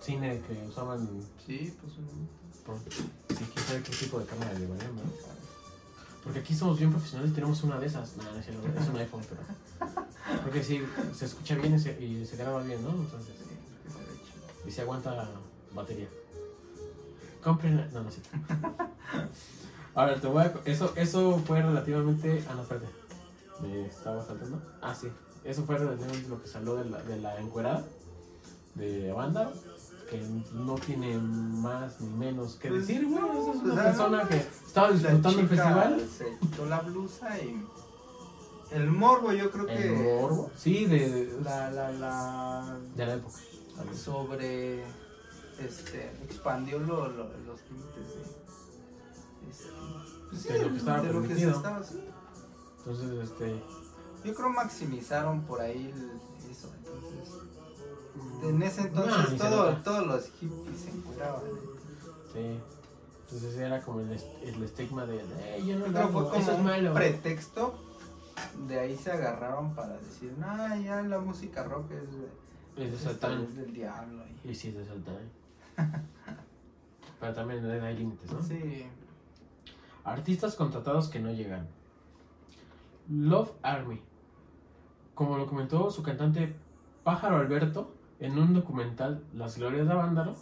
[0.00, 1.08] cine que usaban
[1.46, 2.28] Sí, pues un-
[2.64, 3.04] por, sí,
[3.52, 5.02] quién sabe qué tipo de cámara llevarían, ¿no?
[6.22, 8.16] Porque aquí somos bien profesionales y tenemos una de esas.
[8.16, 9.42] No, no es un iPhone, pero.
[10.44, 10.80] Porque sí,
[11.16, 12.90] se escucha bien y se, y se graba bien, ¿no?
[12.90, 13.34] Entonces,
[14.62, 15.10] que y se aguanta
[15.74, 16.08] batería.
[17.42, 17.88] Compren.
[17.92, 18.30] No, no es cierto.
[19.94, 20.52] A ver, te voy a.
[20.64, 22.44] Eso, eso fue relativamente.
[22.48, 22.86] Ah, no, espérate.
[23.60, 24.62] Me estaba saltando.
[24.80, 25.08] Ah, sí.
[25.44, 27.84] Eso fue relativamente lo que salió de la, de la encuerada
[28.74, 29.52] de banda.
[30.08, 30.20] Que
[30.52, 33.20] no tiene más ni menos que Pues, decir, güey.
[33.20, 36.06] no, Esa es una persona que estaba disfrutando el festival.
[36.18, 37.66] Se quitó la blusa y.
[38.72, 39.90] El morbo, yo creo El que.
[40.20, 40.50] morbo.
[40.56, 42.78] Sí, de, de, La, la, la.
[42.96, 43.34] de la época.
[43.94, 44.84] sobre
[45.66, 49.68] este expandió lo- lo- los límites de, este,
[50.30, 52.12] pues De lo que estaba de lo que se estaba haciendo.
[52.78, 53.62] Entonces, este.
[54.24, 57.34] yo creo maximizaron por ahí el- eso entonces
[58.14, 61.42] mm, en ese no, entonces todo- todos los hippies se encueraban
[62.32, 62.58] Sí.
[63.24, 66.52] Entonces era como el, est- el estigma de, "Eh, yo no que fue como eso
[66.52, 66.92] es un malo.
[66.92, 67.74] pretexto
[68.68, 73.02] de ahí se agarraron para decir nah ya la música rock es, Es de es,
[73.02, 73.42] Satán.
[73.42, 75.30] es del diablo y- Y sí, es de Satán.
[77.20, 78.42] Pero también hay límites, ¿no?
[78.42, 78.86] sí
[80.04, 81.68] Artistas contratados que no llegan.
[83.08, 84.00] Love Army.
[85.14, 86.54] Como lo comentó su cantante
[87.04, 90.34] Pájaro Alberto en un documental Las Glorias de Vándalo,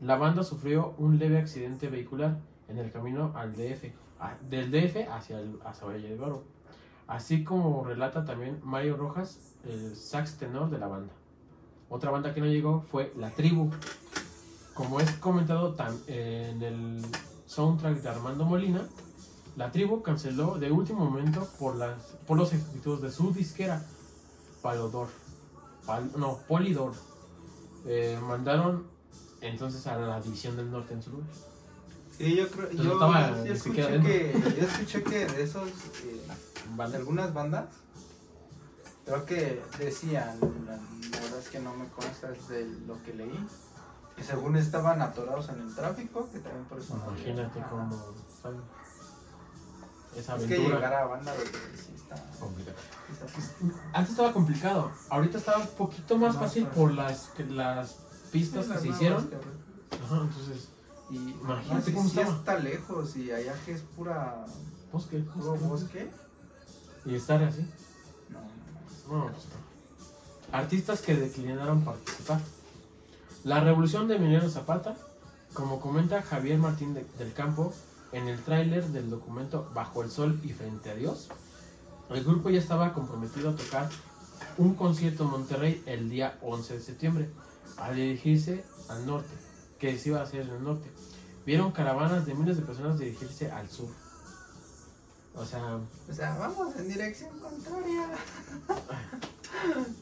[0.00, 2.38] la banda sufrió un leve accidente vehicular
[2.68, 6.44] en el camino al DF, a- del DF hacia, el, hacia Valle de Oro.
[7.08, 11.12] Así como relata también Mario Rojas, el sax tenor de la banda.
[11.88, 13.70] Otra banda que no llegó fue La Tribu.
[14.80, 17.02] Como es comentado tam- en el
[17.44, 18.88] soundtrack de Armando Molina,
[19.54, 23.84] la tribu canceló de último momento por, las, por los ejecutivos de su disquera,
[24.62, 25.08] Palodor.
[25.86, 26.94] Pal- no, Polidor.
[27.84, 28.86] Eh, mandaron
[29.42, 31.28] entonces a la División del Norte en su lugar.
[32.16, 35.68] Sí, yo creo, Entonces yo, estaba escuché que, yo escuché que de esos,
[36.04, 36.96] eh, de Banda.
[36.96, 37.66] algunas bandas,
[39.04, 43.46] creo que decían, la, la verdad es que no me consta de lo que leí,
[44.20, 47.96] que según estaban atorados en el tráfico, que también por eso no Imagínate cómo
[50.14, 51.32] esa Es que aventura llegar a banda
[51.74, 52.76] sí está, complicada.
[53.10, 56.82] está- Antes estaba complicado, ahorita estaba un poquito más Más fácil fácil.
[56.82, 57.92] por las, que- las
[58.30, 59.26] pistas que las se hicieron.
[59.28, 60.68] que- Ajá, entonces,
[61.12, 64.44] Y Imagínate no, sí- cómo sí está lejos y allá que es pura
[64.92, 65.66] bosque, puro bosque.
[65.66, 66.10] bosque.
[67.04, 67.66] Y estar así.
[68.28, 69.24] No, no, no.
[69.26, 70.56] No, pues no.
[70.56, 72.40] Artistas que declinaron participar.
[73.44, 74.96] La revolución de Emiliano Zapata,
[75.54, 77.72] como comenta Javier Martín de- del Campo
[78.12, 81.28] en el tráiler del documento Bajo el Sol y Frente a Dios,
[82.10, 83.88] el grupo ya estaba comprometido a tocar
[84.58, 87.30] un concierto en Monterrey el día 11 de septiembre,
[87.78, 89.30] al dirigirse al norte,
[89.78, 90.90] que se iba a hacer en el norte.
[91.46, 93.88] Vieron caravanas de miles de personas dirigirse al sur.
[95.34, 95.78] O sea,
[96.10, 98.08] O sea, vamos en dirección contraria.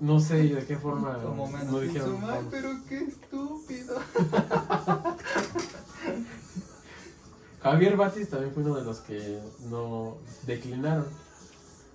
[0.00, 2.18] no sé de qué forma Como menos no dijeron.
[2.50, 3.96] Pero qué estúpido.
[7.62, 11.06] Javier Batis también fue uno de los que no declinaron.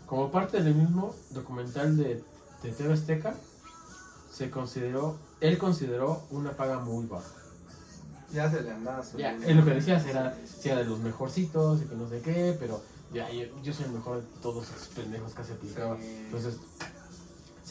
[0.06, 2.22] Como parte del mismo documental de,
[2.64, 3.36] de TV Azteca,
[4.32, 7.30] se consideró, él consideró una paga muy baja.
[8.34, 11.82] Ya se le andaba Ya, es lo que decías, era, si era de los mejorcitos
[11.82, 12.82] y que no sé qué, pero
[13.14, 15.98] ya, yo, yo soy el mejor de todos esos pendejos que se aplicaba.
[15.98, 16.04] Sí.
[16.26, 16.58] Entonces,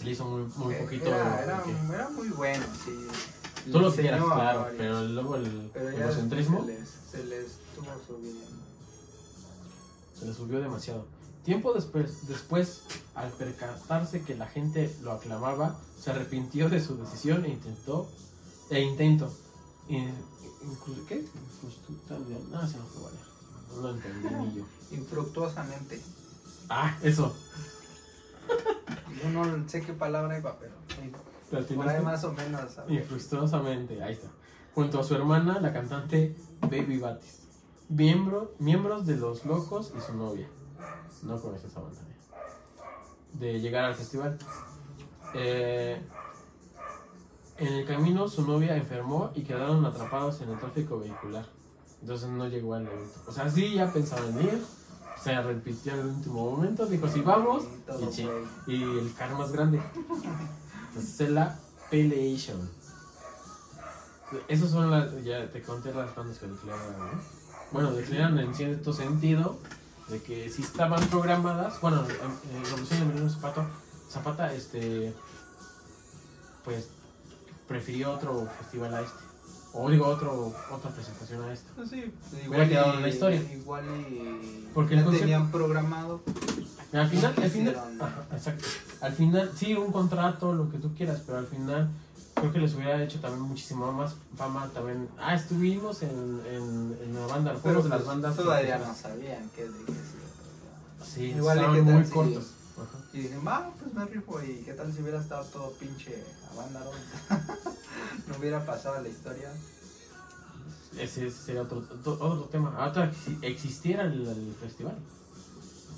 [0.01, 1.07] se le hizo muy, muy Eh, poquito.
[1.09, 3.07] Era, era, que- era muy bueno, sí.
[3.71, 8.41] tú lo quieras, claro, pero luego el Pero egocentrismo Se les, se les estuvo subiendo.
[10.19, 11.05] se le subió demasiado.
[11.45, 12.81] Tiempo después, después,
[13.15, 18.09] al percatarse que la gente lo aclamaba, se arrepintió de su decisión e intentó,
[18.71, 19.31] e intento,
[19.89, 20.15] in-
[20.65, 21.25] inclu- ¿qué?
[22.55, 23.11] Ah, se nos fue.
[23.77, 24.65] No lo entendí ni yo.
[24.93, 26.01] Infructuosamente.
[26.71, 27.35] Ah, eso.
[29.23, 31.13] Yo no sé qué palabra iba, pero sí.
[31.51, 32.73] ¿La Por ahí más o menos.
[32.73, 32.91] ¿sabes?
[32.93, 34.29] Infructuosamente, ahí está.
[34.75, 37.41] Junto a su hermana, la cantante Baby Batis.
[37.89, 40.49] Miembro, miembros de Los Locos y su novia.
[41.23, 42.01] No conoces esa banda.
[42.03, 42.17] eh.
[43.33, 44.39] De llegar al festival.
[45.35, 46.01] Eh,
[47.59, 51.47] en el camino su novia enfermó y quedaron atrapados en el tráfico vehicular.
[52.01, 53.21] Entonces no llegó al evento.
[53.27, 54.65] O sea, sí, ya pensaba en ir.
[55.23, 56.87] Se repitió en el último momento.
[56.87, 57.65] Dijo, sí, vamos.
[58.67, 59.81] Y el karma es grande.
[60.89, 61.59] Entonces es la
[61.91, 62.71] Pelation.
[64.49, 67.21] Esas son las, ya te conté las bandas que declararon, ¿no?
[67.73, 69.59] Bueno, declaran en cierto sentido
[70.09, 73.67] de que si estaban programadas, bueno, en, en Revolución de Emiliano Zapata,
[74.09, 75.15] Zapata, este,
[76.65, 76.89] pues
[77.69, 79.30] prefirió otro festival a este.
[79.73, 81.71] O digo, otro, otra presentación a este.
[81.77, 82.13] Pues sí,
[82.49, 83.41] Hubiera quedado en la historia.
[83.53, 84.69] Igual y.
[84.75, 86.21] Porque ya el concepto- tenían programado.
[86.93, 88.65] Al final, al final, ajá, exacto.
[89.01, 91.89] Al final, sí, un contrato, lo que tú quieras, pero al final
[92.35, 95.09] creo que les hubiera hecho también muchísimo más fama también.
[95.21, 98.37] Ah, estuvimos en, en, en la banda, los juegos de las pues, bandas.
[98.37, 102.11] todavía no sabían qué de qué se Sí, Igual, ¿y estaban qué tal muy si-
[102.13, 102.47] cortos.
[102.77, 102.99] Ajá.
[103.13, 104.43] Y dicen, va, pues me rifo.
[104.43, 106.81] ¿Y qué tal si hubiera estado todo pinche a banda
[108.29, 109.53] No hubiera pasado la historia.
[110.99, 112.75] Ese, ese sería otro, otro, tema.
[112.77, 114.97] Ahora si existiera el, el festival.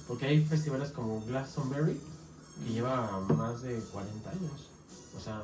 [0.06, 1.98] Porque hay festivales como Glastonbury
[2.64, 4.70] que lleva más de 40 años.
[5.16, 5.42] O sea,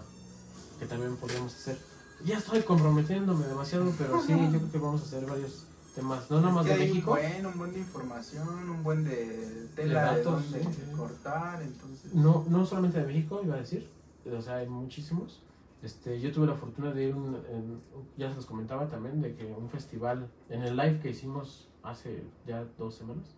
[0.78, 1.78] que también podríamos hacer.
[2.24, 6.30] Ya estoy comprometiéndome demasiado, pero sí, yo creo que vamos a hacer varios temas.
[6.30, 7.12] No nada más Es que de hay México.
[7.12, 10.96] Un buen, un buen de información, un buen de tela de, datos, dónde sí, sí.
[10.96, 11.62] cortar.
[11.62, 13.88] Entonces, No, no solamente de México, iba a decir.
[14.36, 15.40] O sea, hay muchísimos.
[15.82, 17.80] Este, yo tuve la fortuna de ir, un- en-
[18.16, 22.24] ya se los comentaba también, de que un festival, en el live que hicimos hace
[22.46, 23.36] ya dos semanas,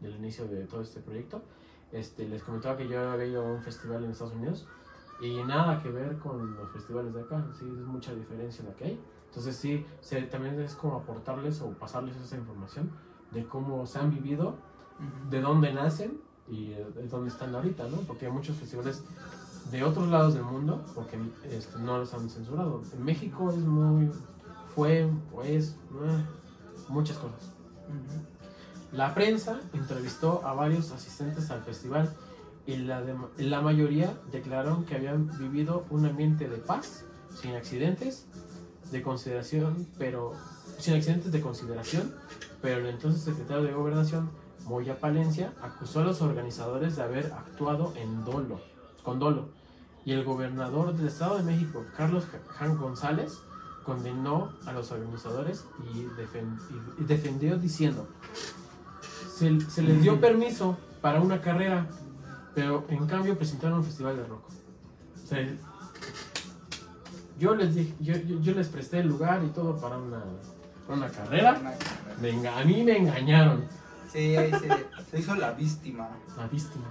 [0.00, 1.42] del inicio de todo este proyecto,
[1.92, 4.66] este, les comentaba que yo había ido a un festival en Estados Unidos
[5.20, 8.84] y nada que ver con los festivales de acá, sí, es mucha diferencia la que
[8.84, 9.00] hay.
[9.28, 12.90] Entonces sí, se, también es como aportarles o pasarles esa información
[13.30, 14.48] de cómo se han vivido
[14.98, 15.30] ujú.
[15.30, 17.98] de dónde nacen y eh, de dónde están ahorita, ¿no?
[17.98, 19.02] Porque hay muchos festivales
[19.70, 21.18] de otros lados del mundo, porque
[21.50, 22.82] este, no los han censurado.
[22.92, 24.10] En México es muy,
[24.74, 26.24] fue, o es, eh,
[26.88, 27.52] muchas cosas.
[28.92, 32.12] La prensa entrevistó a varios asistentes al festival
[32.66, 37.04] y la, de- la mayoría declararon que habían vivido un ambiente de paz,
[37.40, 38.26] sin accidentes,
[38.90, 40.32] de consideración, pero
[40.78, 42.14] sin accidentes de consideración,
[42.62, 44.30] pero el entonces secretario de Gobernación,
[44.64, 48.60] Moya Palencia, acusó a los organizadores de haber actuado en dolo,
[49.06, 49.48] con dolo,
[50.04, 52.24] y el gobernador del Estado de México, Carlos
[52.58, 53.38] Jan González,
[53.84, 55.64] condenó a los organizadores
[55.94, 56.58] y, defen-
[56.98, 58.08] y- y defendió diciendo,
[59.32, 61.86] se, se les dio permiso para una carrera,
[62.54, 64.42] pero en cambio presentaron un festival de rock.
[65.24, 65.38] O sea,
[67.38, 70.22] yo les dije, yo, yo, yo les presté el lugar y todo para una,
[70.86, 71.52] para una carrera.
[72.20, 73.64] Me a mí me engañaron.
[74.16, 76.08] Sí, ahí se, se hizo la víctima.
[76.38, 76.86] La víctima.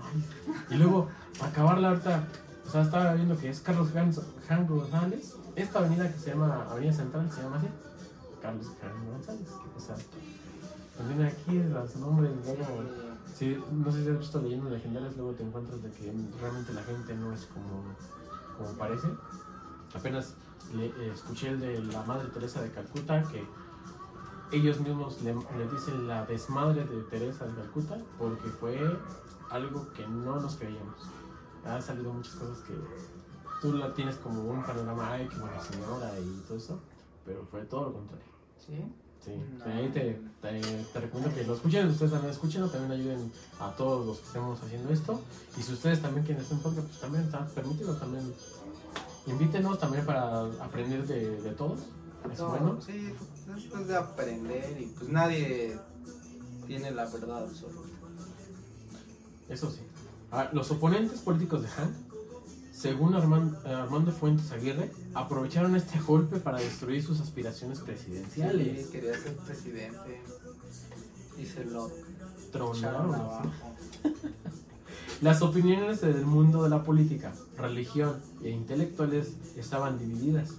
[0.70, 1.10] Y luego,
[1.40, 2.24] para acabarla ahorita,
[2.68, 5.36] o sea, estaba viendo que es Carlos Jan González.
[5.56, 7.68] Esta avenida que se llama Avenida Central se llama así.
[8.44, 9.48] Carlos Jan González.
[9.76, 9.96] O sea,
[10.96, 12.84] pues viene aquí los nombres, luego.
[13.34, 16.84] Sí, no sé si has visto leyendas legendarias, luego te encuentras de que realmente la
[16.84, 17.84] gente no es como,
[18.56, 19.08] como parece.
[19.96, 20.36] Apenas
[20.76, 23.44] le, eh, escuché el de la Madre Teresa de Calcuta, que
[24.52, 28.80] ellos mismos le, le dicen la desmadre de Teresa de Calcuta, porque fue
[29.50, 30.96] algo que no nos creíamos.
[31.66, 32.74] ha salido muchas cosas que
[33.62, 36.80] tú la tienes como un panorama, ay, qué buena señora y todo eso,
[37.26, 38.26] pero fue todo lo contrario.
[38.58, 38.74] ¿Sí?
[39.24, 39.66] Sí, No.
[39.66, 40.62] ahí te, te,
[40.94, 44.62] te recomiendo que lo escuchen, ustedes también escuchen, también ayuden a todos los que estemos
[44.62, 45.20] haciendo esto.
[45.58, 48.32] Y si ustedes también quieren hacer un podcast, pues también permitido, también
[49.26, 51.80] invítenos también para aprender de, de todos.
[52.32, 52.80] Es No, bueno.
[52.82, 53.14] Sí,
[53.56, 55.78] después de aprender y pues nadie
[56.68, 57.90] tiene la verdad absoluta.
[59.50, 59.80] Eso sí.
[60.32, 61.96] Ah, los oponentes políticos de Han,
[62.74, 68.88] según Arman- eh, Armando Fuentes Aguirre, aprovecharon este golpe para destruir sus aspiraciones Sí, presidenciales.
[68.88, 70.22] quería ser presidente
[71.38, 71.90] y se lo
[72.52, 73.16] Tronaron.
[73.16, 73.52] abajo.
[75.22, 80.50] Las opiniones del mundo de la política, religión e intelectuales estaban divididas.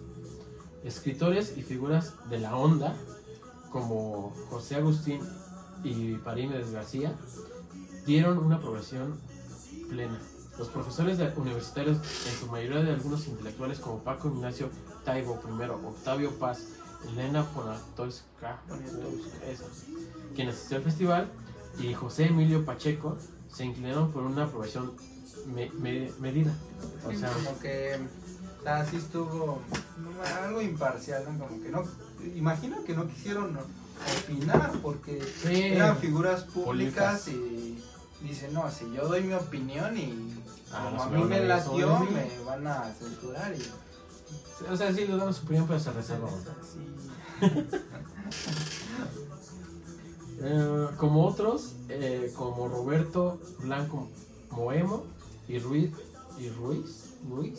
[0.86, 2.94] Escritores y figuras de la onda,
[3.70, 5.20] como José Agustín
[5.82, 7.12] y Parímedes García,
[8.06, 9.18] dieron una aprobación
[9.90, 10.18] plena.
[10.58, 14.70] Los profesores universitarios, en su mayoría de algunos intelectuales como Paco Ignacio
[15.04, 16.62] Taibo I, Octavio Paz,
[17.12, 17.44] Elena
[19.46, 19.64] eso,
[20.34, 21.28] quien asistió al festival,
[21.78, 23.18] y José Emilio Pacheco,
[23.52, 24.92] se inclinaron por una aprobación
[25.46, 26.54] me- me- medida.
[27.04, 27.98] O sea, como que
[28.66, 29.60] así estuvo
[29.98, 31.46] no, algo imparcial, ¿no?
[31.46, 31.82] Como que no,
[32.34, 33.56] imagino que no quisieron
[34.24, 35.62] opinar porque Sí.
[35.62, 37.78] eran figuras públicas, y
[38.22, 42.08] dicen, no, si yo doy mi opinión y Ah, como a mí me latió, mí.
[42.12, 43.62] me van a censurar y
[44.70, 46.28] o sea, sí, le damos su opinión, pero se reserva.
[50.38, 54.06] Eh, como otros, eh, como Roberto Blanco
[54.50, 55.04] Moemo
[55.48, 55.92] y Ruiz,
[56.38, 57.58] y Ruiz, Ruiz,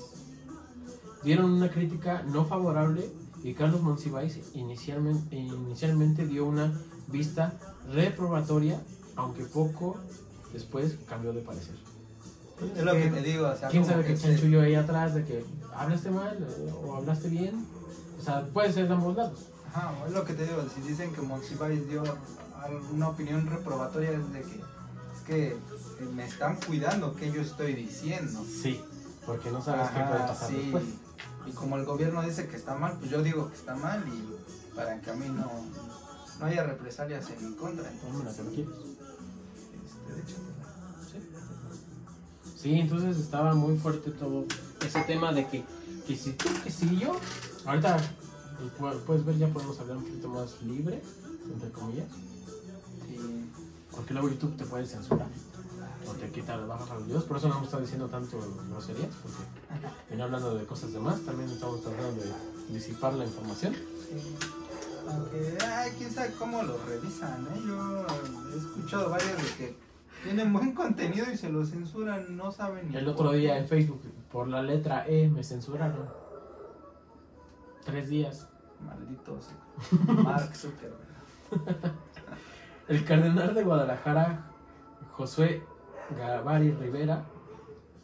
[1.23, 3.09] dieron una crítica no favorable
[3.43, 6.73] y Carlos Monsiváis inicialmente, inicialmente dio una
[7.07, 7.53] vista
[7.91, 8.81] reprobatoria,
[9.15, 9.97] aunque poco
[10.53, 11.75] después cambió de parecer.
[12.75, 15.45] Es lo que te digo, o sea, ¿Quién sabe que chanchullo ahí atrás de que
[15.75, 17.65] hablaste mal eh, o hablaste bien?
[18.19, 19.39] O sea, puede ser de ambos lados.
[19.69, 22.03] Ajá, es lo que te digo, si dicen que Monsiváis dio
[22.59, 24.55] alguna opinión reprobatoria es de que
[25.15, 28.43] es que eh, me están cuidando que yo estoy diciendo.
[28.43, 28.81] Sí,
[29.25, 30.55] porque no sabes qué puede pasar sí.
[30.55, 30.83] después.
[31.47, 34.75] Y como el gobierno dice que está mal, pues yo digo que está mal y
[34.75, 35.49] para que a mí no,
[36.39, 37.89] no haya represalias en mi contra.
[37.91, 38.73] Entonces, lo quieres.
[38.75, 40.35] este, de hecho,
[42.55, 44.45] Sí, entonces estaba muy fuerte todo
[44.85, 45.63] ese tema de que,
[46.07, 47.15] que si tú, que si yo.
[47.65, 47.97] Ahorita
[48.57, 51.01] pues, pu- puedes ver, ya podemos hablar un poquito más libre,
[51.53, 52.07] entre comillas,
[53.07, 53.49] sí.
[53.91, 55.27] porque luego YouTube te puede censurar
[56.09, 57.23] o te quita bajas videos.
[57.23, 58.37] Por eso no hemos estado diciendo tanto
[58.69, 59.37] groserías, porque
[60.09, 61.19] viene hablando de cosas demás.
[61.21, 62.33] También estamos tratando de
[62.73, 63.73] disipar la información.
[63.73, 64.35] Sí.
[65.09, 67.61] Aunque, ay, quién sabe cómo lo revisan, ¿eh?
[67.65, 68.05] Yo
[68.53, 69.77] he escuchado varios de que
[70.23, 73.59] tienen buen contenido y se lo censuran, no saben ni El otro día qué.
[73.59, 76.09] en Facebook, por la letra E, me censuraron.
[77.85, 78.47] Tres días.
[78.85, 79.49] Malditos.
[80.07, 81.07] Mark Zuckerberg.
[82.87, 84.51] El cardenal de Guadalajara,
[85.13, 85.63] Josué
[86.15, 87.25] Gavari Rivera,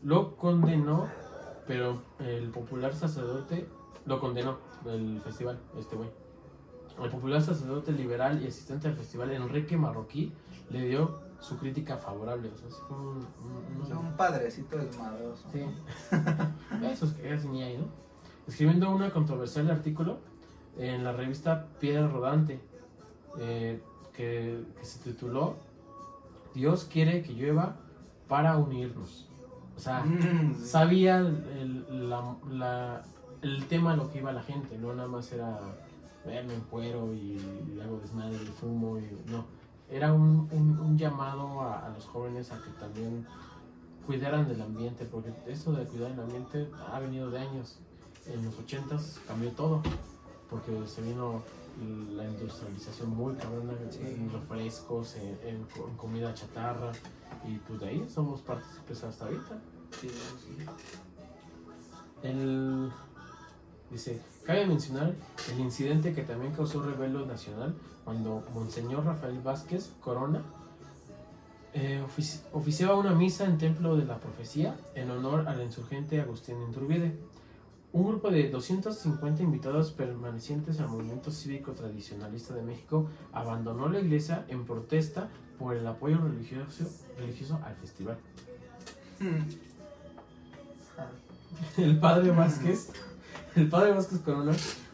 [0.04, 1.08] lo condenó,
[1.68, 3.68] pero el popular sacerdote
[4.06, 6.10] lo condenó, el festival, este güey.
[7.02, 10.32] El popular sacerdote liberal y asistente al festival, Enrique Marroquí,
[10.70, 12.50] le dio su crítica favorable.
[12.54, 15.48] O sea, fue un, un- O sea, un- un padrecito desmadroso.
[15.52, 15.66] Sí.
[16.86, 17.86] Esos que casi ni hay, ¿no?
[18.48, 20.18] Escribiendo una controversial artículo
[20.78, 22.60] en la revista Piedra Rodante,
[23.39, 23.82] eh,
[24.13, 25.56] que, que se tituló
[26.54, 27.78] Dios quiere que llueva
[28.28, 29.28] para unirnos.
[29.76, 33.02] O sea, Mm, sabía el, la- la-
[33.42, 35.60] el tema a lo que iba la gente, no nada más era
[36.26, 37.38] verme en cuero y,
[37.84, 39.46] hago desmadre y fumo, y, no.
[39.90, 43.26] Era un, un- un llamado a, a los jóvenes a que también
[44.06, 47.80] cuidaran del ambiente, porque eso de cuidar el ambiente ha venido de años.
[48.26, 49.82] En los 80s cambió todo,
[50.50, 51.41] porque se vino
[52.15, 56.91] la industrialización muy cabrona en refrescos, en, en co- en comida chatarra,
[57.47, 59.59] y pues de ahí somos partícipes hasta ahorita.
[59.99, 60.65] Sí, sí.
[62.24, 62.89] El,
[63.91, 65.13] dice, cabe mencionar
[65.51, 70.41] el incidente que también causó revuelo nacional cuando Monseñor Rafael Vázquez Corona
[71.74, 76.55] eh, ofici- oficiaba una misa en Templo de la Profecía en honor al insurgente Agustín
[76.69, 77.17] Iturbide.
[77.94, 84.46] Un grupo de 250 invitados permanecientes al movimiento cívico tradicionalista de México abandonó la iglesia
[84.48, 85.30] en protesta
[85.60, 86.86] por el apoyo religioso,
[87.20, 88.18] religioso al festival.
[89.20, 89.44] Mm.
[90.98, 91.08] Ah,
[91.78, 92.91] El padre Vázquez,
[93.56, 94.54] el padre Vázquez Corona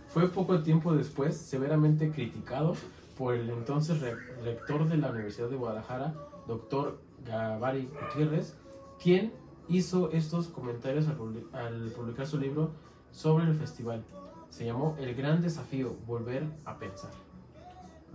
[0.09, 2.75] fue poco tiempo después severamente criticado
[3.17, 6.15] por el entonces re- rector de la Universidad de Guadalajara,
[6.47, 8.55] doctor Gavari Gutiérrez,
[9.01, 9.31] quien
[9.69, 11.05] hizo estos comentarios
[11.53, 12.71] al publicar su libro
[13.11, 14.03] sobre el festival.
[14.49, 17.11] Se llamó El Gran Desafío, Volver a Pensar.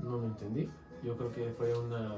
[0.03, 0.69] No lo entendí.
[1.03, 2.13] Yo creo que fue una.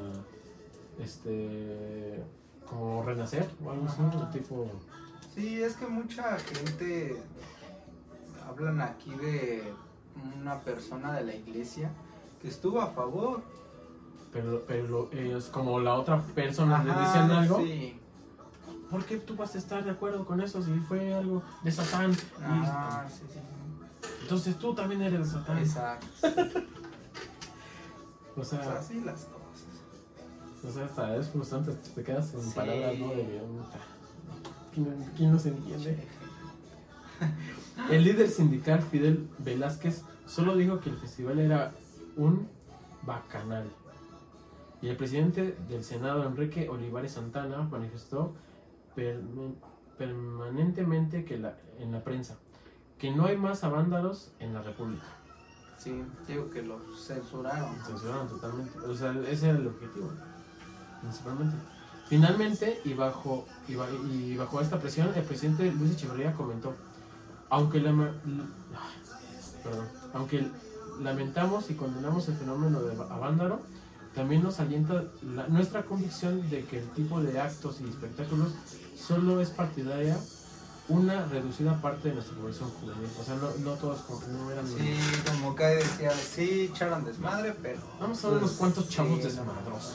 [0.99, 2.23] Este.
[2.69, 4.31] Como renacer o algo así, Ajá.
[4.31, 4.67] tipo.
[5.35, 7.23] Sí, es que mucha gente
[8.49, 9.73] hablan aquí de
[10.41, 11.91] una persona de la iglesia
[12.41, 13.43] que estuvo a favor.
[14.33, 17.99] Pero, pero ellos, como la otra persona le Ajá, dicen algo, Sí.
[18.91, 22.13] ¿Por qué tú vas a estar de acuerdo con eso si fue algo de Satán?
[22.13, 23.39] Y- Ah, sí, sí,
[24.23, 25.59] entonces tú también eres de Satán.
[25.59, 26.07] Exacto.
[28.29, 30.67] O Pues sea, así las cosas.
[30.69, 32.51] o sea, hasta es frustrante, te quedas sin Sí.
[32.55, 33.09] palabras, ¿no?
[33.09, 33.79] De, puta,
[34.75, 36.07] ¿quién, quién no se entiende?
[37.91, 41.73] El líder sindical Fidel Velázquez solo dijo que el festival era
[42.17, 42.47] un
[43.03, 43.71] bacanal.
[44.83, 48.35] Y el presidente del Senado, Enrique Olivares Santana, manifestó
[49.99, 52.37] permanentemente que la, en la prensa
[52.99, 55.05] que no hay más avándalos en la República.
[55.77, 57.77] Sí, digo que lo censuraron.
[57.85, 58.79] Censuraron totalmente.
[58.79, 60.11] O sea, ese era el objetivo,
[61.03, 61.57] principalmente.
[62.09, 66.75] Finalmente, y bajo, y, ba- y bajo esta presión, el presidente Luis Echeverría comentó,
[67.51, 68.43] aunque, lama- l-
[68.75, 70.49] ay, perdón, aunque
[71.03, 73.61] lamentamos y condenamos el fenómeno de Avándaro,
[74.15, 78.55] también nos alienta la- nuestra convicción de que el tipo de actos y espectáculos
[78.97, 80.17] solo es partidaria
[80.89, 83.09] una reducida parte de nuestra población juvenil.
[83.21, 84.67] O sea, no, no todos como que no eran...
[84.69, 84.95] Sí,
[85.27, 87.81] como que decía, sí, echaron desmadre, pero.
[88.01, 89.93] Vamos a ver unos pues, cuantos chavos sí, desmadrosos.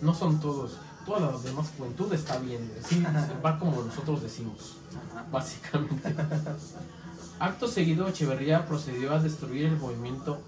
[0.00, 0.72] No son todos.
[1.04, 2.70] Toda la demás juventud está bien.
[2.86, 3.02] Sí,
[3.44, 4.76] va como nosotros decimos,
[5.12, 5.26] Ajá.
[5.32, 6.14] básicamente.
[7.40, 10.40] Acto seguido, Echeverría procedió a destruir el movimiento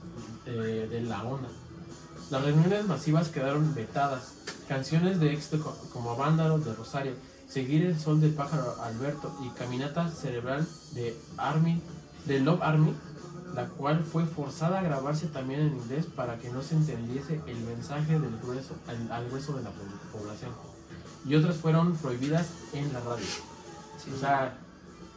[0.47, 1.49] eh, de la ONA.
[2.31, 4.35] Las reuniones masivas quedaron vetadas.
[4.69, 7.13] Canciones de éxito co- como Vándalo de Rosario,
[7.51, 11.83] Seguir el sol del pájaro Alberto y Caminata cerebral de Army,
[12.27, 12.95] de Love Army,
[13.55, 17.57] la cual fue forzada a grabarse también en inglés para que no se entendiese el
[17.63, 20.53] mensaje del grueso, al, al grueso de la po- población.
[21.27, 23.25] Y otras fueron prohibidas en la radio.
[23.99, 24.13] Sí.
[24.15, 24.57] O sea,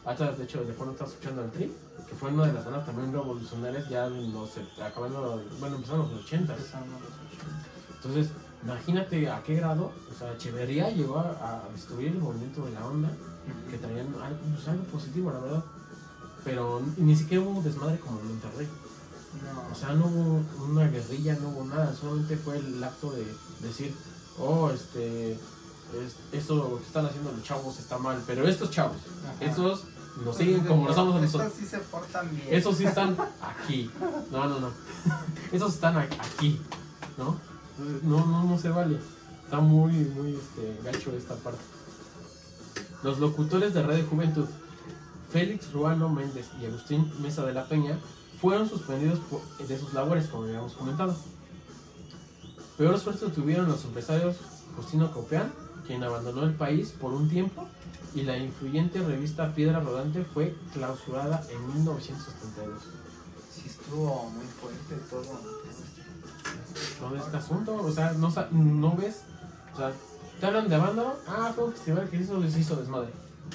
[0.04, 1.72] hasta de hecho, de fondo está escuchando al Tri,
[2.08, 4.50] que fue una de las bandas también revolucionarias ya en los,
[4.82, 6.52] acabando, bueno, empezaron los 80.
[6.52, 7.66] Empezaron los ochenta.
[7.96, 8.28] Entonces,
[8.64, 11.30] imagínate a qué grado, o sea, Echeverría llegó a,
[11.66, 13.10] a destruir el movimiento de la onda,
[13.70, 15.64] que traían algo, pues, algo positivo, la verdad.
[16.44, 18.68] Pero ni siquiera hubo un desmadre como en Monterrey.
[19.42, 19.72] No.
[19.72, 23.24] O sea, no hubo una guerrilla, no hubo nada, solamente fue el acto de
[23.60, 23.94] decir,
[24.38, 29.44] oh, este, es- esto que están haciendo los chavos está mal, pero estos chavos, Ajá.
[29.44, 29.84] estos
[30.16, 31.58] nos Estos siguen se como nos por- vamos a estos nosotros.
[31.60, 32.46] sí se portan bien.
[32.50, 33.90] Esos sí están aquí.
[34.30, 34.68] No, no, no.
[35.50, 36.60] Esos están aquí,
[37.18, 37.36] ¿no?
[38.02, 38.98] No, no, no se vale.
[39.44, 41.62] Está muy, muy este, gacho esta parte.
[43.02, 44.46] Los locutores de Radio Juventud,
[45.30, 47.98] Félix Ruano Méndez y Agustín Mesa de la Peña,
[48.40, 49.20] fueron suspendidos
[49.66, 51.14] de sus labores, como habíamos comentado.
[52.78, 54.36] Peor suerte tuvieron los empresarios
[54.76, 55.52] Justino Copeán,
[55.86, 57.66] quien abandonó el país por un tiempo,
[58.14, 62.80] y la influyente revista Piedra Rodante fue clausurada en 1972.
[63.52, 65.63] Sí estuvo muy fuerte todo.
[66.98, 69.22] Todo este asunto, o sea, no, no ves,
[69.72, 69.92] o sea,
[70.40, 73.10] te hablan de Avándaro, ah, fue un festival que hizo, se hizo desmadre.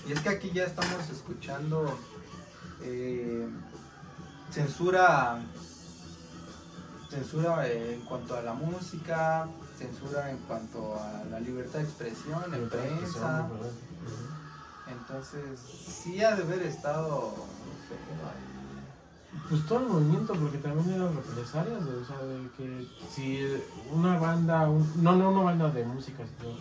[0.08, 1.98] Y es que aquí ya estamos escuchando
[2.82, 3.48] eh,
[4.52, 5.42] censura
[7.10, 9.48] censura en cuanto a la música,
[9.78, 13.50] censura en cuanto a la libertad de expresión, en de expresión, prensa.
[14.88, 18.59] Entonces, sí ha de haber estado muy feo ahí.
[19.50, 23.40] Pues todo el movimiento, porque también eran represalias, o sea, de que si
[23.92, 26.54] una banda, un- no, no una banda de música, sino,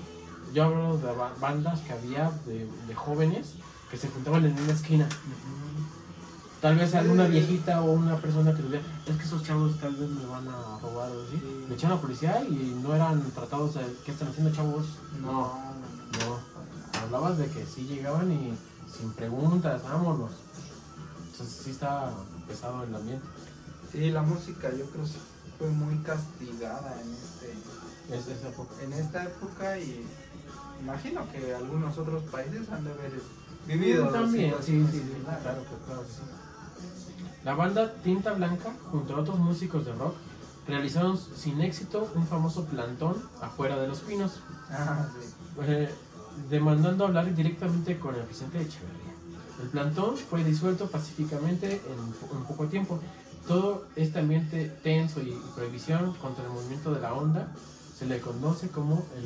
[0.54, 3.54] yo hablo de ba- bandas que había de, de jóvenes
[3.90, 5.08] que se juntaban en una esquina.
[6.60, 10.10] Tal vez alguna viejita o una persona que decía, es que esos chavos tal vez
[10.10, 11.36] me van a robar o así.
[11.38, 11.64] Sí.
[11.68, 14.86] Le echaron a la policía y no eran tratados de, ¿qué están haciendo chavos?
[15.20, 17.00] No, No, no, no.
[17.00, 18.52] Hablabas de que sí llegaban y
[18.92, 20.32] sin preguntas, vámonos.
[21.30, 22.10] Entonces sí está
[22.49, 23.24] pesado el ambiente.
[23.92, 25.11] Sí, la música yo creo que
[25.59, 28.74] fue muy castigada en este Es esa época.
[28.82, 30.07] en esta época y
[30.82, 33.12] imagino que algunos otros países han de haber
[33.66, 36.22] vivido también, sí, sí, sí, claro que claro sí.
[37.44, 40.14] La banda Tinta Blanca, junto a otros músicos de rock,
[40.66, 44.40] realizaron sin éxito un famoso plantón afuera de los pinos,
[44.70, 45.28] Ah, sí.
[45.62, 45.88] eh,
[46.51, 48.97] demandando hablar directamente con el presidente de Echeverría.
[49.61, 53.00] El plantón fue disuelto pacíficamente en, en poco tiempo.
[53.46, 57.48] Todo este ambiente tenso y, y prohibición contra el movimiento de la onda
[57.98, 59.24] se le conoce como el,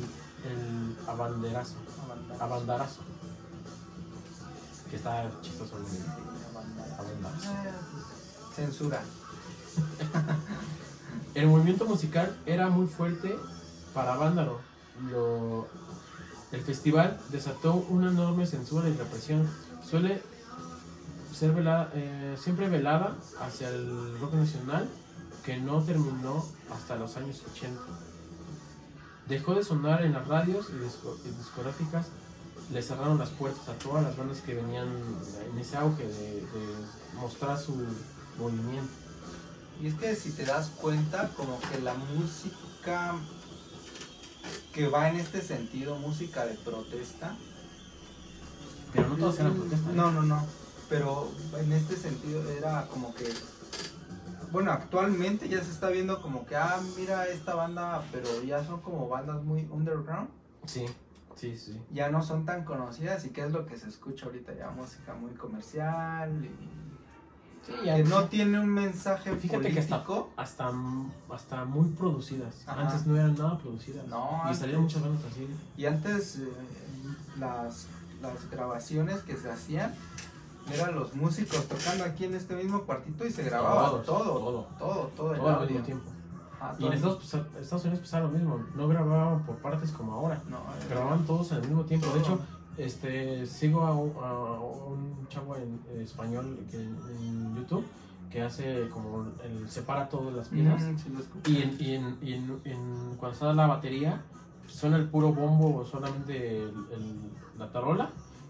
[0.51, 1.75] el abanderazo.
[2.39, 3.01] Abandarazo.
[4.89, 5.77] que está chistoso.
[5.77, 5.81] Eh,
[7.21, 9.01] pues, Censura.
[11.35, 13.35] El movimiento musical era muy fuerte
[13.93, 14.61] para Vándaro.
[15.11, 15.67] Lo-
[16.53, 19.49] el festival desató una enorme censura y represión.
[19.87, 20.21] Suele
[21.37, 24.87] ser velada, eh, siempre velada hacia el rock nacional
[25.43, 27.81] que no terminó hasta los años 80.
[29.27, 32.07] Dejó de sonar en las radios y disco- y discográficas.
[32.71, 34.87] Le cerraron las puertas a todas las bandas que venían
[35.51, 36.45] en ese auge de
[37.19, 37.73] mostrar su
[38.39, 38.91] movimiento.
[39.81, 43.15] Y es que si te das cuenta, como que la música
[44.73, 47.35] que va en este sentido, música de protesta.
[48.91, 49.93] Pero no todas eran protestas.
[49.93, 50.45] No, no, no.
[50.89, 53.25] Pero en este sentido era como que.
[54.51, 58.81] Bueno, actualmente ya se está viendo como que, ah, mira esta banda, pero ya son
[58.81, 60.29] como bandas muy underground.
[60.65, 60.85] Sí,
[61.35, 61.81] sí, sí.
[61.91, 65.15] Ya no son tan conocidas y qué es lo que se escucha ahorita ya, música
[65.15, 66.92] muy comercial y
[67.65, 70.03] Sí, que no tiene un mensaje Fíjate que hasta,
[70.35, 70.71] hasta,
[71.33, 72.67] hasta muy producidas.
[72.67, 72.81] Ajá.
[72.81, 74.05] Antes no eran nada producidas.
[74.07, 75.47] No, y salieron muchas bandas así.
[75.77, 76.47] Y antes eh,
[77.39, 77.87] las,
[78.21, 79.93] las grabaciones que se hacían
[80.73, 84.67] eran los músicos tocando aquí en este mismo cuartito y se grababa Todos, todo, todo.
[84.79, 85.69] todo, todo, el Todo al audio.
[85.69, 86.09] mismo tiempo.
[86.59, 86.93] Ajá, Y en.
[86.93, 88.63] Estados, Estados Unidos pasaba lo mismo.
[88.75, 90.41] No grababan por partes como ahora.
[90.49, 92.07] No, eh, Grababan todos al mismo tiempo.
[92.13, 92.39] De hecho,
[92.77, 97.85] este, sigo a un, a un chavo en, en español que, en YouTube
[98.31, 100.81] que hace como el, separa todas las piezas.
[100.81, 101.51] Mm, sí.
[101.51, 104.23] Y, en, y, en, y en- en- cuando está la batería,
[104.67, 108.09] suena el puro bombo o solamente el- el- la tarola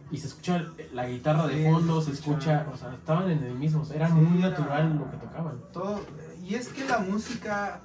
[0.09, 2.65] y se escucha la guitarra de fondo, se escucha.
[2.74, 5.17] o sea, estaban en el mismo, o sea, era Sí, muy era- natural lo que
[5.17, 5.55] tocaban.
[5.74, 5.99] Todo,
[6.41, 7.82] y es que la música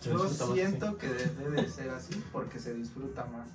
[0.00, 3.48] Se yo más, siento que debe de ser así porque se disfruta más.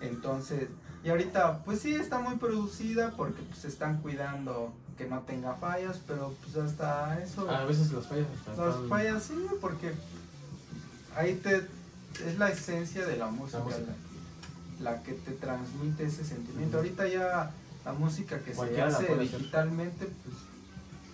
[0.00, 0.68] Entonces,
[1.04, 5.54] y ahorita pues sí está muy producida porque pues se están cuidando que no tenga
[5.54, 9.92] fallas, pero pues hasta eso A veces las fallas hasta las fallas sí, porque
[11.16, 11.56] ahí te
[12.26, 13.82] es la esencia de la música, música.
[14.80, 16.78] La, la que te transmite ese sentimiento.
[16.78, 17.50] Ahorita ya
[17.84, 19.18] la música que se Cualquiera hace hacer.
[19.20, 20.36] digitalmente, pues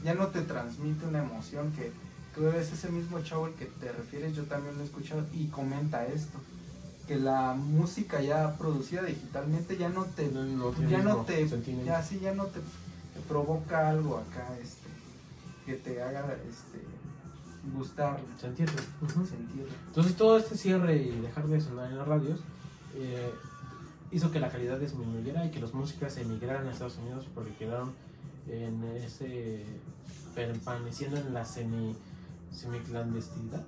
[0.04, 1.92] ya no te transmite una emoción que
[2.58, 6.06] es ese mismo chavo el que te refieres, yo también lo he escuchado y comenta
[6.06, 6.38] esto,
[7.12, 11.46] que la música ya producida digitalmente ya no te No, no tiene ya no te
[11.84, 14.88] ya sí ya no te, te provoca algo acá este
[15.66, 16.80] que te haga este
[17.76, 18.78] gustar sentirlo.
[19.26, 22.40] Sentirlo Entonces todo este cierre y dejar de sonar en las radios
[22.96, 23.30] eh,
[24.10, 27.92] hizo que la calidad disminuyera y que los músicos emigraran a Estados Unidos porque quedaron
[28.48, 29.64] en ese
[30.34, 31.94] permaneciendo en la semi
[32.50, 33.64] semiclandestinidad.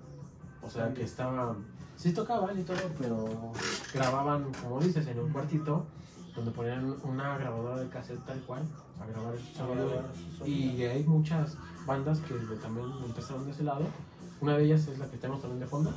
[0.65, 3.53] O sea que estaban, sí tocaban y todo, pero
[3.93, 5.87] grababan, como dices, en un cuartito
[6.35, 8.63] donde ponían una grabadora de cassette tal cual
[9.01, 10.03] a grabar el sonido.
[10.45, 11.57] Y hay muchas
[11.87, 13.85] bandas que también empezaron de ese lado.
[14.41, 15.93] Una de ellas es la que tenemos también de fondo,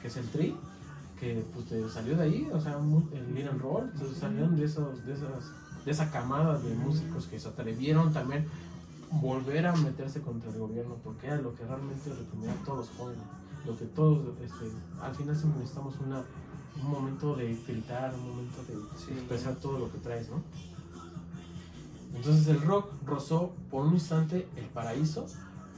[0.00, 0.56] que es el Tri,
[1.18, 2.78] que pues salió de ahí, o sea,
[3.12, 5.52] el Lead and Roll, entonces salieron de esos, de esas,
[5.84, 8.48] de esa camada de músicos que se atrevieron también
[9.10, 13.22] volver a meterse contra el gobierno, porque era lo que realmente a todos los jóvenes,
[13.66, 16.24] lo que todos, este, al final siempre necesitamos una,
[16.82, 19.12] un momento de gritar, un momento de Sí.
[19.12, 20.42] expresar todo lo que traes, ¿no?
[22.14, 25.26] Entonces el rock rozó por un instante el paraíso,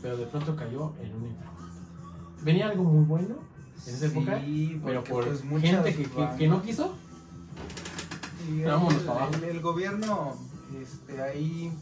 [0.03, 1.53] pero de pronto cayó en un infierno.
[2.43, 3.37] Venía algo muy bueno
[3.87, 4.41] en esa época,
[4.85, 6.95] pero por pues, gente que, que- que no quiso,
[8.49, 9.35] y el, Vámonos para abajo.
[9.37, 10.35] el- el gobierno
[10.83, 11.73] este ahí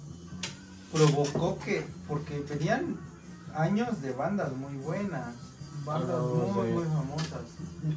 [0.92, 2.96] provocó que porque venían
[3.54, 5.34] años de bandas muy buenas
[5.84, 7.40] bandas muy de- muy famosas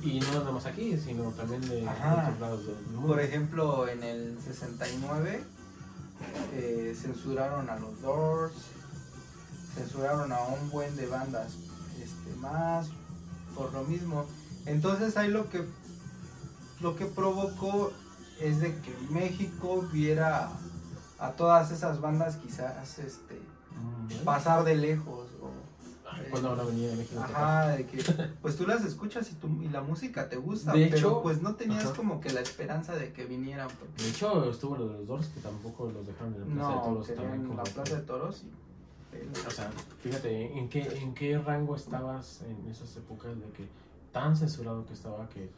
[0.04, 2.24] y no nada más aquí, sino también de Ajá.
[2.24, 3.08] otros lados del mundo.
[3.08, 5.44] Por ejemplo, en el 69
[6.54, 8.54] eh, censuraron a los Doors,
[9.76, 11.54] censuraron a un buen de bandas
[12.02, 12.88] este, más,
[13.56, 14.26] por lo mismo.
[14.66, 15.64] Entonces ahí lo que,
[16.82, 17.92] lo que provocó
[18.40, 20.50] es de que México viera
[21.20, 23.42] a todas esas bandas quizás este,
[23.76, 25.25] Mm, pasar de lejos.
[26.32, 27.22] Cuando ahora venía de México.
[27.22, 28.04] Ajá, de que
[28.42, 31.42] pues tú las escuchas y, tu, y la música te gusta, De pero hecho- pues
[31.42, 31.94] no tenías Ajá.
[31.96, 33.68] como que la esperanza de que vinieran.
[33.80, 36.70] porque- De hecho, estuvo lo de los Doors que tampoco los dejaron en la plaza
[36.76, 37.44] de toros también.
[37.46, 38.52] Como la plaza de toros y
[39.48, 39.72] O sea,
[40.02, 43.66] fíjate, ¿en qué, ¿en qué rango estabas en esas épocas de que
[44.12, 45.50] tan censurado que estaba que...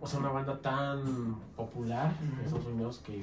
[0.00, 2.44] O sea, una banda tan popular en.
[2.44, 3.22] Estados Unidos que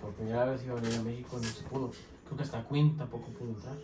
[0.00, 1.92] por primera vez iba a venir a México no se pudo.
[2.24, 3.76] Creo que hasta Queen tampoco pudo entrar.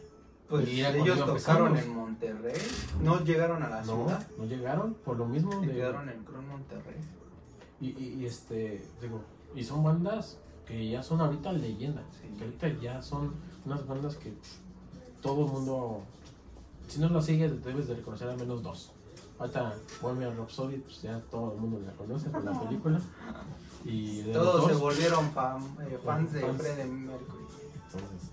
[0.53, 2.61] Pues Y ellos tocaron en Monterrey,
[3.03, 5.73] no llegaron a la No, ciudad, no llegaron por lo mismo de...
[5.73, 6.97] quedaron en Cron Monterrey.
[7.81, 9.21] Y, y- y, este, digo,
[9.55, 12.03] y son bandas que ya son ahorita leyenda.
[12.21, 12.29] Sí.
[12.39, 13.33] Que ahorita ya son
[13.65, 14.35] unas bandas que
[15.23, 16.03] todo el mundo,
[16.87, 18.93] si no lo sigues, debes de reconocer al menos dos.
[19.39, 23.01] Ahorita Bohemian Rhapsody, pues ya todo el mundo la conoce por la película.
[23.85, 26.61] Y de Todos se volvieron fan- eh, fans de Fans.
[26.63, 27.43] Freddie Mercury.
[27.87, 28.31] Entonces,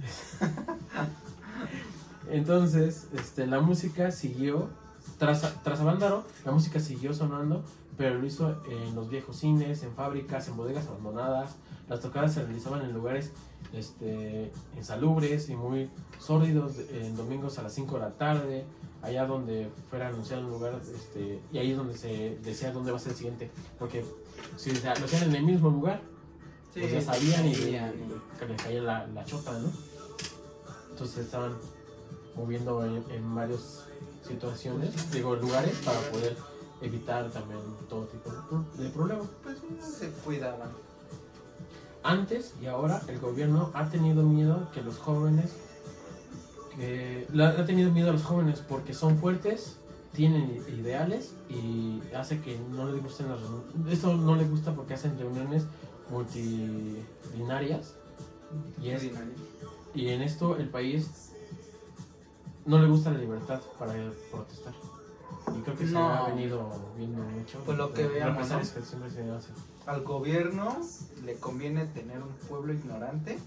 [2.30, 4.68] entonces este, la música siguió,
[5.18, 7.62] tras, tras Avándaro, la música siguió sonando,
[7.96, 11.56] pero lo hizo en los viejos cines, en fábricas, en bodegas abandonadas.
[11.88, 13.32] Las tocadas se realizaban en lugares
[13.74, 18.64] este, insalubres y muy sórdidos, en domingos a las 5 de la tarde,
[19.02, 22.96] allá donde fuera anunciado un lugar, este, y ahí es donde se decía dónde va
[22.96, 24.04] a ser el siguiente, porque
[24.56, 26.00] si lo hacían en el mismo lugar,
[26.72, 27.92] pues ya sabían y, sabían.
[28.38, 29.89] que les caía la, la chota, ¿no?
[31.00, 31.54] Entonces estaban
[32.36, 33.86] moviendo en, en varias
[34.22, 36.36] situaciones, digo, lugares para poder
[36.82, 39.26] evitar también todo tipo de, pro- de problemas.
[39.42, 40.68] Pues no se cuidaban.
[42.02, 45.52] Antes y ahora el gobierno ha tenido miedo que los jóvenes,
[46.78, 49.78] ha tenido miedo a los jóvenes porque son fuertes,
[50.12, 53.38] tienen ideales y hace que no les gusten las.
[53.90, 55.64] Esto no les gusta porque hacen reuniones
[56.10, 57.94] multidinarias
[58.82, 58.90] y
[59.94, 61.32] Y en esto el país
[62.64, 63.92] no le gusta la libertad para
[64.30, 64.74] protestar.
[65.56, 66.08] Y creo que se No.
[66.08, 67.58] ha venido viendo mucho.
[67.64, 69.54] Pues lo que de veamos, represalias que siempre se hacen.
[69.86, 70.76] Al gobierno
[71.24, 73.38] le conviene tener un pueblo ignorante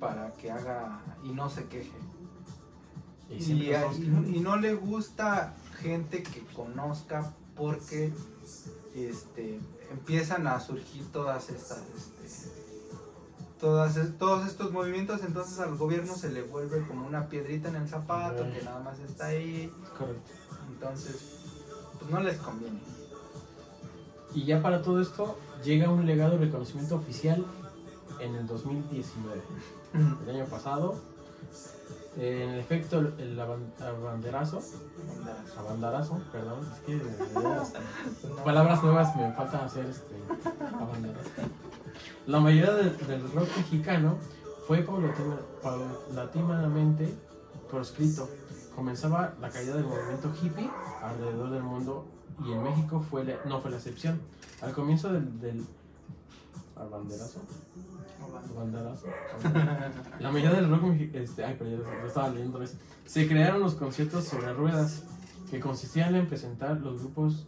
[0.00, 1.92] para que haga y no se queje.
[3.30, 8.12] Y, a- y- y no le gusta gente que conozca porque
[8.94, 9.60] este
[9.90, 12.21] empiezan a surgir todas estas este,
[13.62, 17.88] todas todos estos movimientos entonces al gobierno se le vuelve como una piedrita en el
[17.88, 20.32] zapato que nada más está ahí Correcto.
[20.68, 21.38] entonces
[21.98, 22.80] pues no les conviene
[24.34, 27.44] Y ya para todo esto llega un legado de reconocimiento oficial
[28.18, 29.40] en el 2019.
[30.26, 30.94] El año pasado,
[32.16, 34.60] eh, en efecto, el, el aban- abanderazo,
[35.58, 36.98] abanderazo, perdón, es que
[38.44, 40.14] palabras nuevas me falta hacer este
[40.80, 41.30] abanderazo.
[42.26, 44.16] La mayoría del, del rock mexicano
[44.66, 47.14] fue paulatina- paulatinamente
[47.70, 48.28] proscrito.
[48.74, 50.70] Comenzaba la caída del movimiento hippie
[51.02, 52.06] alrededor del mundo
[52.46, 54.20] y en México fue la- no fue la excepción.
[54.62, 55.64] Al comienzo del, del
[56.76, 57.40] abanderazo,
[58.54, 59.06] abanderazo,
[60.20, 62.76] la mayoría del rock este, ay, pero ya lo estaba leyendo otra vez.
[63.04, 65.02] Se crearon los conciertos sobre ruedas
[65.50, 67.44] que consistían en presentar los grupos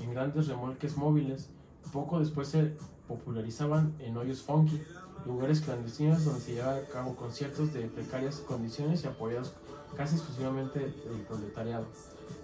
[0.00, 1.50] en grandes remolques móviles.
[1.92, 2.76] Poco después se
[3.08, 4.82] popularizaban en hoyos funky,
[5.26, 9.52] lugares clandestinos donde se llevaban a cabo conciertos de precarias condiciones y apoyados
[9.96, 11.86] casi exclusivamente del proletariado.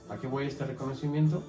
[0.08, 1.42] ¿A qué voy este reconocimiento?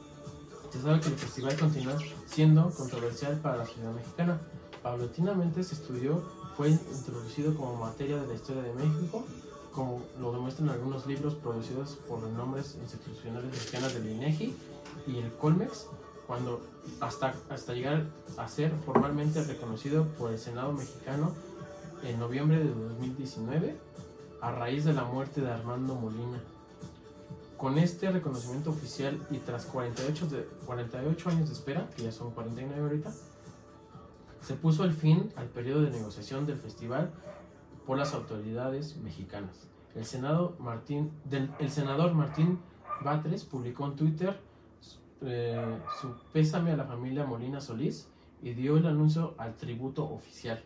[0.72, 4.40] Se sabe que el festival continúa siendo controversial para la sociedad mexicana.
[4.82, 6.24] Paulatinamente se estudió,
[6.56, 9.26] fue introducido como materia de la historia de México,
[9.74, 14.56] como lo demuestran algunos libros producidos por nombres institucionales mexicanas del INEGI
[15.08, 15.88] y el Colmex,
[17.00, 18.06] hasta, llegar
[18.38, 21.34] a ser formalmente reconocido por el Senado mexicano
[22.04, 23.78] en noviembre de 2019
[24.42, 26.42] a raíz de la muerte de Armando Molina.
[27.58, 32.32] Con este reconocimiento oficial y tras 48, de, 48 años de espera, que ya son
[32.32, 33.12] 49 ahorita,
[34.42, 37.12] se puso el fin al periodo de negociación del festival
[37.86, 39.68] por las autoridades mexicanas.
[39.94, 41.12] El, Senado Martín,
[41.60, 42.60] el senador Martín
[43.04, 44.51] Batres publicó en Twitter
[45.22, 48.08] su pésame a la familia Molina Solís
[48.42, 50.62] y dio el anuncio al tributo oficial.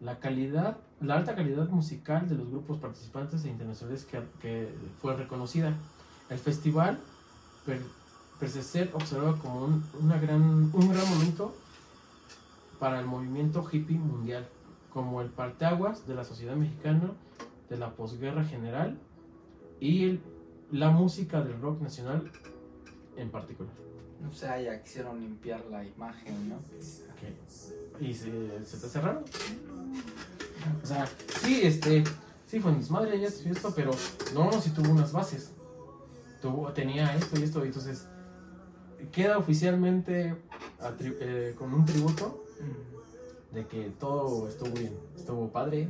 [0.00, 4.04] La calidad, la alta calidad musical de los grupos participantes e internacionales
[4.40, 4.68] que,
[5.00, 5.74] fue reconocida.
[6.28, 6.98] El festival
[7.64, 7.80] per,
[8.40, 9.84] per se ser como un,
[10.20, 11.54] gran, un gran momento
[12.80, 14.48] para el movimiento hippie mundial,
[14.90, 17.12] como el parteaguas de la sociedad mexicana
[17.70, 18.98] de la posguerra general
[19.78, 20.18] y
[20.72, 22.30] la música del rock nacional
[23.16, 23.72] en particular.
[24.30, 28.00] o sea ya quisieron limpiar la imagen no Ok.
[28.00, 29.24] ¿Y se, se te cerraron?
[30.82, 31.06] O sea,
[31.42, 32.04] sí, este,
[32.46, 33.90] sí fue en desmadre y esto pero
[34.34, 35.52] no, sí tuvo unas bases.
[36.40, 38.08] Tuvo, tenía esto y esto, y entonces
[39.12, 40.34] queda oficialmente
[41.00, 42.44] eh, con un tributo
[43.52, 45.88] de que todo estuvo bien, estuvo padre,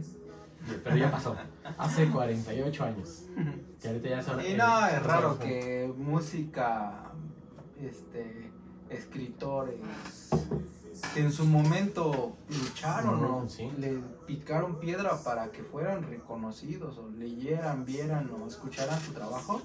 [0.84, 1.36] pero ya pasó,
[1.78, 3.24] hace 48 años.
[3.80, 7.12] Que ahorita ya son, Y no, es raro que música,
[7.80, 8.50] este,
[8.90, 9.80] escritores
[11.14, 13.70] que en su momento lucharon Ujú, o sí.
[13.78, 19.60] le picaron piedra para que fueran reconocidos o leyeran, vieran o escucharan su trabajo,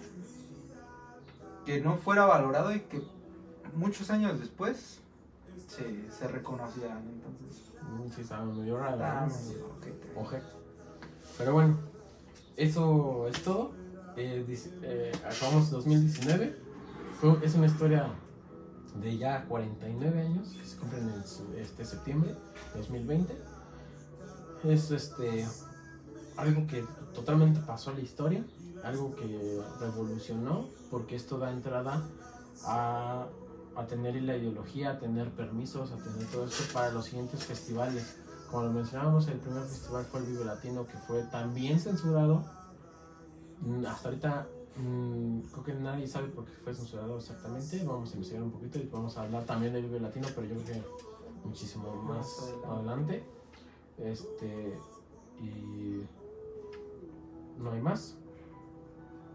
[1.65, 3.01] que no fuera valorado y que
[3.75, 4.99] muchos años después
[5.67, 7.71] Sí, se reconocían, entonces.
[7.81, 9.03] Mm, Sí, estaba medio raro.
[9.03, 9.35] Ah, ¿no?
[9.35, 10.13] medio ojete.
[10.15, 10.45] Ojete.
[11.37, 11.77] Pero bueno,
[12.55, 13.71] eso es todo.
[14.15, 14.45] Eh,
[14.81, 16.57] eh, acabamos 2019.
[17.19, 18.07] Fue- es una historia
[19.01, 22.31] de ya 49 años que se cumplen en este septiembre
[22.73, 23.37] de 2020.
[24.63, 25.45] Es este
[26.35, 26.83] algo que
[27.13, 28.43] totalmente pasó a la historia,
[28.83, 32.03] algo que revolucionó, porque esto da entrada
[32.65, 33.27] a,
[33.75, 38.17] a tener la ideología, a tener permisos, a tener todo esto para los siguientes festivales.
[38.49, 42.45] Como lo mencionábamos, el primer festival fue el Vive Latino, que fue también censurado.
[43.61, 47.83] Mm, Hasta ahorita mm, creo que nadie sabe por qué fue censurado exactamente.
[47.83, 50.55] Vamos a investigar un poquito y vamos a hablar también del Vive Latino, pero yo
[50.63, 50.83] creo que
[51.43, 53.23] muchísimo más Más adelante.
[53.97, 54.77] Este,
[55.39, 56.03] y
[57.57, 58.15] no hay más.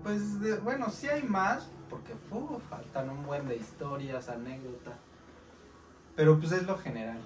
[0.02, 4.94] Pues de- bueno, sí hay más, porque uf, faltan un buen de historias, anécdotas.
[6.16, 7.20] Pero pues es lo general.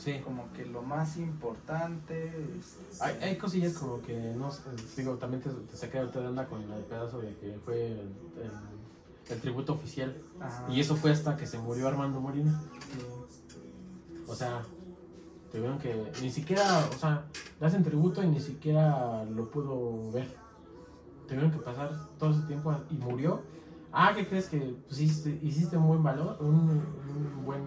[0.00, 2.28] Sí, Como que lo más importante
[2.58, 3.00] es.
[3.02, 4.62] hay, hay cosillas como que no sé,
[4.96, 8.80] digo, también te, te ahorita de onda con el pedazo de que fue el, el-
[9.28, 10.16] el tributo oficial.
[10.40, 12.60] Ajá, Y eso fue hasta que se murió Armando Molina.
[12.80, 12.98] sí.
[14.26, 14.62] O sea,
[15.52, 16.10] tuvieron que.
[16.22, 16.64] Ni siquiera.
[16.94, 17.24] O sea,
[17.60, 20.34] le hacen tributo y ni siquiera lo pudo ver.
[21.28, 23.42] Tuvieron que pasar todo ese tiempo y murió.
[23.92, 26.36] Ah, ¿qué crees que pues, hiciste, hiciste un buen valor?
[26.40, 27.62] Un, un buen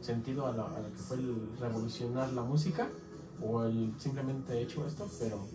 [0.00, 2.88] sentido a, la- a lo que fue el revolucionar la música.
[3.42, 5.46] O el simplemente hecho esto, pero.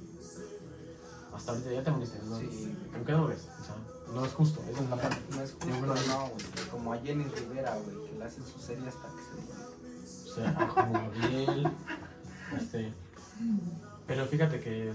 [1.34, 2.38] Hasta ahorita ya te moriste, ¿no?
[2.40, 2.78] Sí.
[2.94, 3.48] Aunque no ves.
[3.60, 3.76] O sea,
[4.14, 4.62] no es justo.
[4.70, 5.18] Esa es la parte.
[5.36, 6.30] No es justo, no.
[6.72, 9.72] Como a Jenny Rivera, güey, que le hacen su serie hasta que se muere.
[10.30, 11.72] O sea, a Juan Gabriel.
[12.58, 12.94] Este.
[14.06, 14.92] Pero fíjate que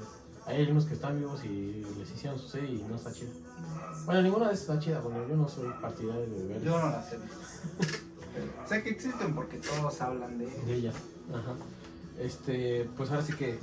[0.46, 3.32] hay algunos que están vivos y les hicieron su serie y no está chido.
[4.04, 6.90] Bueno, ninguna de esas está chida, bueno, yo no soy partidario de ver Yo no
[6.90, 7.16] las he
[8.36, 10.94] Pero sé que existen porque todos hablan de de ellas.
[11.30, 11.54] Ajá.
[12.18, 13.58] Este, pues ahora sí que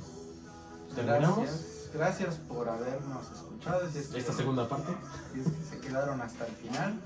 [0.94, 3.90] terminamos Gracias, gracias por habernos escuchado.
[3.90, 4.92] Si es que, esta segunda parte.
[5.32, 7.00] si es que se quedaron hasta el final.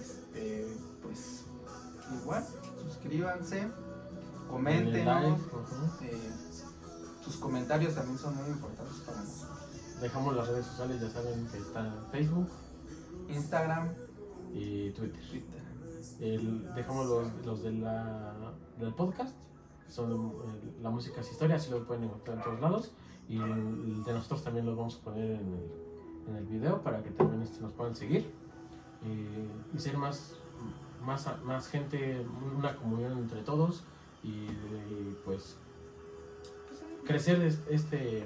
[0.00, 0.66] Este,
[1.02, 1.44] pues
[2.20, 2.44] igual,
[2.86, 3.68] suscríbanse,
[4.50, 5.06] comenten.
[5.06, 5.40] like,
[6.02, 6.18] eh,
[7.24, 9.58] sus comentarios también son muy importantes para nosotros.
[10.00, 12.50] Dejamos las redes sociales, ya saben que está Facebook
[13.28, 13.88] Instagram,
[14.52, 15.20] y Twitter.
[15.28, 15.63] Twitter.
[16.20, 18.34] El- dejamos los, los de la,
[18.78, 19.34] del podcast,
[19.86, 22.92] que son eh, la música es historia, así lo pueden encontrar en todos lados.
[23.28, 25.70] Y el de nosotros también lo vamos a poner en el,
[26.28, 28.30] en el video para que también este, nos puedan seguir
[29.02, 30.34] y, y ser más,
[31.02, 32.24] más, más gente,
[32.56, 33.82] una comunión entre todos
[34.22, 35.56] y, y, pues
[37.06, 38.24] crecer es- este,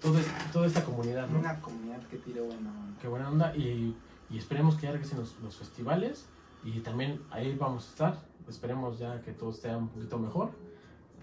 [0.00, 0.14] todo
[0.52, 1.28] toda esta comunidad.
[1.28, 1.38] ¿no?
[1.38, 2.98] Una comunidad que tire buena onda.
[3.00, 3.96] Qué buena onda y,
[4.30, 6.26] y esperemos que ya regresen los, los festivales
[6.64, 8.28] y también ahí vamos a estar.
[8.48, 10.50] Esperemos ya que todo esté un poquito mejor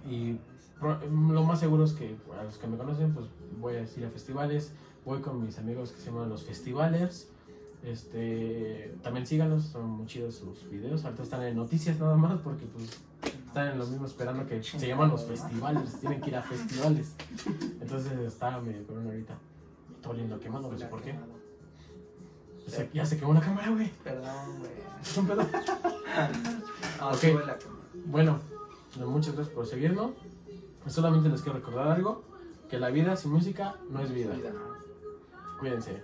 [0.07, 0.37] y
[0.81, 3.27] lo más seguro es que a los que me conocen pues
[3.59, 4.73] voy a ir a festivales,
[5.03, 7.29] voy con mis amigos que se llaman los festivalers.
[7.83, 11.05] Este, también síganos, son muy chidos sus videos.
[11.05, 12.99] Ahorita están en noticias nada más porque pues
[13.47, 17.15] están en lo mismo esperando que se llaman los festivales, tienen que ir a festivales.
[17.79, 19.37] Entonces está medio corona ahorita.
[20.01, 21.15] Todo lindo quemando, no sé por qué.
[22.67, 23.89] Se- ya se quemó la cámara, güey.
[24.03, 24.71] Perdón, güey.
[25.01, 25.45] Es un pedo.
[26.99, 27.17] Ah, Ok.
[27.19, 27.81] sube la cámara.
[28.05, 28.39] Bueno,
[29.05, 30.11] muchas gracias por seguirnos.
[30.87, 32.23] Solamente les quiero recordar algo:
[32.69, 34.13] que la vida sin música no es.
[34.13, 34.33] Vida.
[35.59, 36.01] Cuídense.